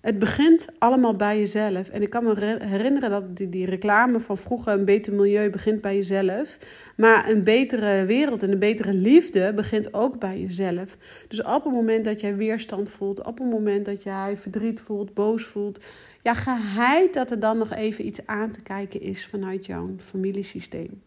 het 0.01 0.19
begint 0.19 0.67
allemaal 0.77 1.15
bij 1.15 1.37
jezelf. 1.37 1.89
En 1.89 2.01
ik 2.01 2.09
kan 2.09 2.23
me 2.23 2.57
herinneren 2.65 3.09
dat 3.09 3.37
die, 3.37 3.49
die 3.49 3.65
reclame 3.65 4.19
van 4.19 4.37
vroeger, 4.37 4.73
een 4.73 4.85
beter 4.85 5.13
milieu 5.13 5.49
begint 5.49 5.81
bij 5.81 5.95
jezelf. 5.95 6.57
Maar 6.97 7.29
een 7.29 7.43
betere 7.43 8.05
wereld 8.05 8.43
en 8.43 8.51
een 8.51 8.59
betere 8.59 8.93
liefde 8.93 9.53
begint 9.53 9.93
ook 9.93 10.19
bij 10.19 10.39
jezelf. 10.39 10.97
Dus 11.27 11.43
op 11.43 11.63
het 11.63 11.73
moment 11.73 12.05
dat 12.05 12.21
jij 12.21 12.35
weerstand 12.35 12.89
voelt, 12.89 13.25
op 13.25 13.37
het 13.37 13.49
moment 13.49 13.85
dat 13.85 14.03
jij 14.03 14.37
verdriet 14.37 14.79
voelt, 14.79 15.13
boos 15.13 15.43
voelt, 15.43 15.83
ja, 16.21 16.33
geheid 16.33 17.13
dat 17.13 17.31
er 17.31 17.39
dan 17.39 17.57
nog 17.57 17.71
even 17.73 18.05
iets 18.05 18.25
aan 18.25 18.51
te 18.51 18.61
kijken 18.63 19.01
is 19.01 19.25
vanuit 19.25 19.65
jouw 19.65 19.93
familiesysteem. 19.97 21.01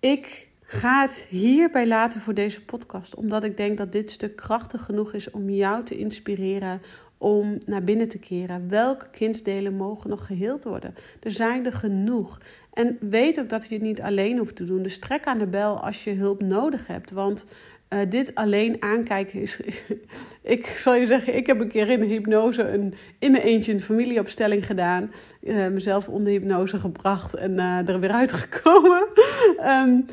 Ik 0.00 0.48
ga 0.66 1.02
het 1.02 1.26
hierbij 1.28 1.86
laten 1.86 2.20
voor 2.20 2.34
deze 2.34 2.64
podcast, 2.64 3.14
omdat 3.14 3.44
ik 3.44 3.56
denk 3.56 3.78
dat 3.78 3.92
dit 3.92 4.10
stuk 4.10 4.36
krachtig 4.36 4.84
genoeg 4.84 5.12
is 5.12 5.30
om 5.30 5.50
jou 5.50 5.84
te 5.84 5.98
inspireren 5.98 6.80
om 7.18 7.58
naar 7.66 7.84
binnen 7.84 8.08
te 8.08 8.18
keren. 8.18 8.68
Welke 8.68 9.10
kindsdelen 9.10 9.74
mogen 9.74 10.10
nog 10.10 10.26
geheeld 10.26 10.64
worden? 10.64 10.94
Er 11.22 11.30
zijn 11.30 11.66
er 11.66 11.72
genoeg. 11.72 12.40
En 12.72 12.98
weet 13.00 13.40
ook 13.40 13.48
dat 13.48 13.68
je 13.68 13.74
het 13.74 13.82
niet 13.82 14.02
alleen 14.02 14.38
hoeft 14.38 14.56
te 14.56 14.64
doen. 14.64 14.82
Dus 14.82 14.98
trek 14.98 15.24
aan 15.24 15.38
de 15.38 15.46
bel 15.46 15.80
als 15.80 16.04
je 16.04 16.12
hulp 16.12 16.42
nodig 16.42 16.86
hebt. 16.86 17.10
Want 17.10 17.46
uh, 17.90 18.00
dit 18.08 18.34
alleen 18.34 18.82
aankijken 18.82 19.40
is. 19.40 19.60
ik 20.56 20.66
zal 20.66 20.94
je 20.94 21.06
zeggen, 21.06 21.36
ik 21.36 21.46
heb 21.46 21.60
een 21.60 21.68
keer 21.68 21.88
in 21.88 22.00
de 22.00 22.06
hypnose 22.06 22.62
een, 22.62 22.94
in 23.18 23.30
mijn 23.30 23.44
eentje 23.44 23.72
een 23.72 23.80
familieopstelling 23.80 24.66
gedaan. 24.66 25.12
Uh, 25.42 25.68
mezelf 25.68 26.08
onder 26.08 26.32
hypnose 26.32 26.76
gebracht 26.76 27.34
en 27.34 27.52
uh, 27.52 27.88
er 27.88 28.00
weer 28.00 28.12
uitgekomen. 28.22 29.06
um, 29.64 30.06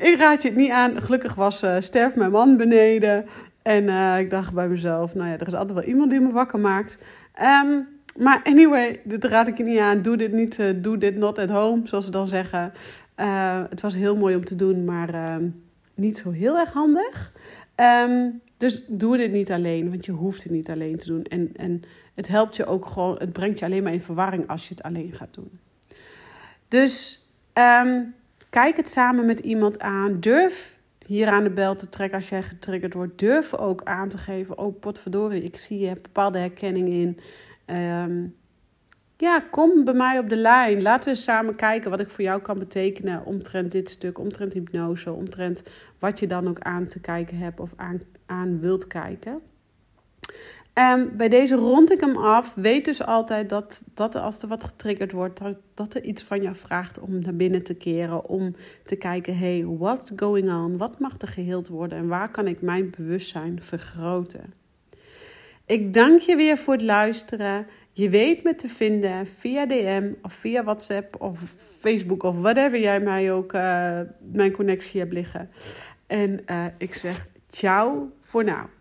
ik 0.00 0.16
raad 0.18 0.42
je 0.42 0.48
het 0.48 0.56
niet 0.56 0.70
aan. 0.70 1.02
Gelukkig 1.02 1.34
was 1.34 1.64
sterf 1.78 2.16
mijn 2.16 2.30
man 2.30 2.56
beneden. 2.56 3.26
En 3.62 3.88
ik 4.18 4.30
dacht 4.30 4.54
bij 4.54 4.68
mezelf, 4.68 5.14
nou 5.14 5.28
ja, 5.28 5.38
er 5.38 5.46
is 5.46 5.54
altijd 5.54 5.78
wel 5.78 5.88
iemand 5.88 6.10
die 6.10 6.20
me 6.20 6.32
wakker 6.32 6.58
maakt. 6.58 6.98
Um, 7.64 7.88
maar 8.16 8.40
anyway, 8.44 9.00
dit 9.04 9.24
raad 9.24 9.46
ik 9.46 9.56
je 9.56 9.62
niet 9.62 9.78
aan. 9.78 10.02
Doe 10.02 10.16
dit 10.16 10.32
niet, 10.32 10.58
doe 10.76 10.98
dit 10.98 11.16
not 11.16 11.38
at 11.38 11.50
home, 11.50 11.80
zoals 11.84 12.04
ze 12.04 12.10
dan 12.10 12.26
zeggen. 12.26 12.72
het 13.70 13.80
was 13.80 13.94
heel 13.94 14.16
mooi 14.16 14.36
om 14.36 14.44
te 14.44 14.56
doen, 14.56 14.84
maar 14.84 15.14
ehm, 15.14 15.48
niet 15.94 16.16
zo 16.16 16.30
heel 16.30 16.58
erg 16.58 16.72
handig. 16.72 17.32
Um, 17.76 18.40
Dus 18.56 18.84
doe 18.86 19.16
dit 19.16 19.32
niet 19.32 19.50
alleen, 19.52 19.90
want 19.90 20.04
je 20.04 20.12
hoeft 20.12 20.42
het 20.42 20.52
niet 20.52 20.70
alleen 20.70 20.96
te 20.96 21.06
doen. 21.06 21.24
En, 21.24 21.50
en 21.56 21.82
het 22.14 22.28
helpt 22.28 22.56
je 22.56 22.66
ook 22.66 22.86
gewoon, 22.86 23.16
het 23.18 23.32
brengt 23.32 23.58
je 23.58 23.64
alleen 23.64 23.82
maar 23.82 23.92
in 23.92 24.02
verwarring 24.02 24.48
als 24.48 24.68
je 24.68 24.74
het 24.74 24.82
alleen 24.82 25.12
gaat 25.12 25.34
doen. 25.34 25.58
Dus 26.68 27.24
ehm, 27.52 28.02
kijk 28.50 28.76
het 28.76 28.88
samen 28.88 29.26
met 29.26 29.40
iemand 29.40 29.80
aan. 29.80 30.20
Durf 30.20 30.78
hier 31.06 31.28
aan 31.28 31.44
de 31.44 31.50
bel 31.50 31.74
te 31.74 31.88
trekken 31.88 32.18
als 32.18 32.28
jij 32.28 32.42
getriggerd 32.42 32.94
wordt. 32.94 33.18
Durf 33.18 33.54
ook 33.54 33.82
aan 33.84 34.08
te 34.08 34.18
geven, 34.18 34.58
oh 34.58 34.80
potverdorie, 34.80 35.42
ik 35.42 35.56
zie 35.58 35.78
je 35.78 35.94
bepaalde 36.02 36.38
herkenning 36.38 36.88
in. 36.88 37.18
Ehm, 37.64 38.26
ja, 39.16 39.40
kom 39.50 39.84
bij 39.84 39.94
mij 39.94 40.18
op 40.18 40.28
de 40.28 40.36
lijn. 40.36 40.82
Laten 40.82 41.12
we 41.12 41.18
samen 41.18 41.56
kijken 41.56 41.90
wat 41.90 42.00
ik 42.00 42.10
voor 42.10 42.24
jou 42.24 42.40
kan 42.40 42.58
betekenen 42.58 43.24
omtrent 43.24 43.72
dit 43.72 43.88
stuk, 43.88 44.18
omtrent 44.18 44.52
hypnose, 44.52 45.12
omtrent 45.12 45.62
wat 45.98 46.18
je 46.18 46.26
dan 46.26 46.48
ook 46.48 46.60
aan 46.60 46.86
te 46.86 47.00
kijken 47.00 47.36
hebt 47.36 47.60
of 47.60 47.72
aan, 47.76 48.00
aan 48.26 48.60
wilt 48.60 48.86
kijken. 48.86 49.40
Um, 50.74 51.16
bij 51.16 51.28
deze 51.28 51.54
rond 51.54 51.92
ik 51.92 52.00
hem 52.00 52.16
af. 52.16 52.54
Weet 52.54 52.84
dus 52.84 53.02
altijd 53.04 53.48
dat, 53.48 53.82
dat 53.94 54.14
als 54.14 54.42
er 54.42 54.48
wat 54.48 54.64
getriggerd 54.64 55.12
wordt, 55.12 55.38
dat, 55.38 55.58
dat 55.74 55.94
er 55.94 56.04
iets 56.04 56.22
van 56.22 56.42
jou 56.42 56.56
vraagt 56.56 56.98
om 56.98 57.18
naar 57.18 57.34
binnen 57.34 57.62
te 57.62 57.74
keren. 57.74 58.28
Om 58.28 58.50
te 58.84 58.96
kijken, 58.96 59.38
hey, 59.38 59.64
what's 59.66 60.12
going 60.16 60.50
on? 60.50 60.76
Wat 60.76 60.98
mag 60.98 61.14
er 61.18 61.28
geheeld 61.28 61.68
worden? 61.68 61.98
En 61.98 62.08
waar 62.08 62.30
kan 62.30 62.46
ik 62.46 62.62
mijn 62.62 62.90
bewustzijn 62.96 63.62
vergroten? 63.62 64.52
Ik 65.66 65.94
dank 65.94 66.20
je 66.20 66.36
weer 66.36 66.56
voor 66.58 66.74
het 66.74 66.82
luisteren. 66.82 67.66
Je 67.92 68.08
weet 68.08 68.42
me 68.42 68.54
te 68.54 68.68
vinden 68.68 69.26
via 69.26 69.66
DM 69.66 70.12
of 70.22 70.32
via 70.32 70.64
WhatsApp 70.64 71.20
of 71.20 71.54
Facebook 71.78 72.22
of 72.22 72.40
whatever 72.40 72.80
jij 72.80 73.00
mij 73.00 73.32
ook 73.32 73.52
uh, 73.52 74.00
mijn 74.32 74.52
connectie 74.52 75.00
hebt 75.00 75.12
liggen. 75.12 75.50
En 76.06 76.40
uh, 76.50 76.64
ik 76.78 76.94
zeg 76.94 77.26
ciao 77.48 78.12
voor 78.20 78.44
nu. 78.44 78.79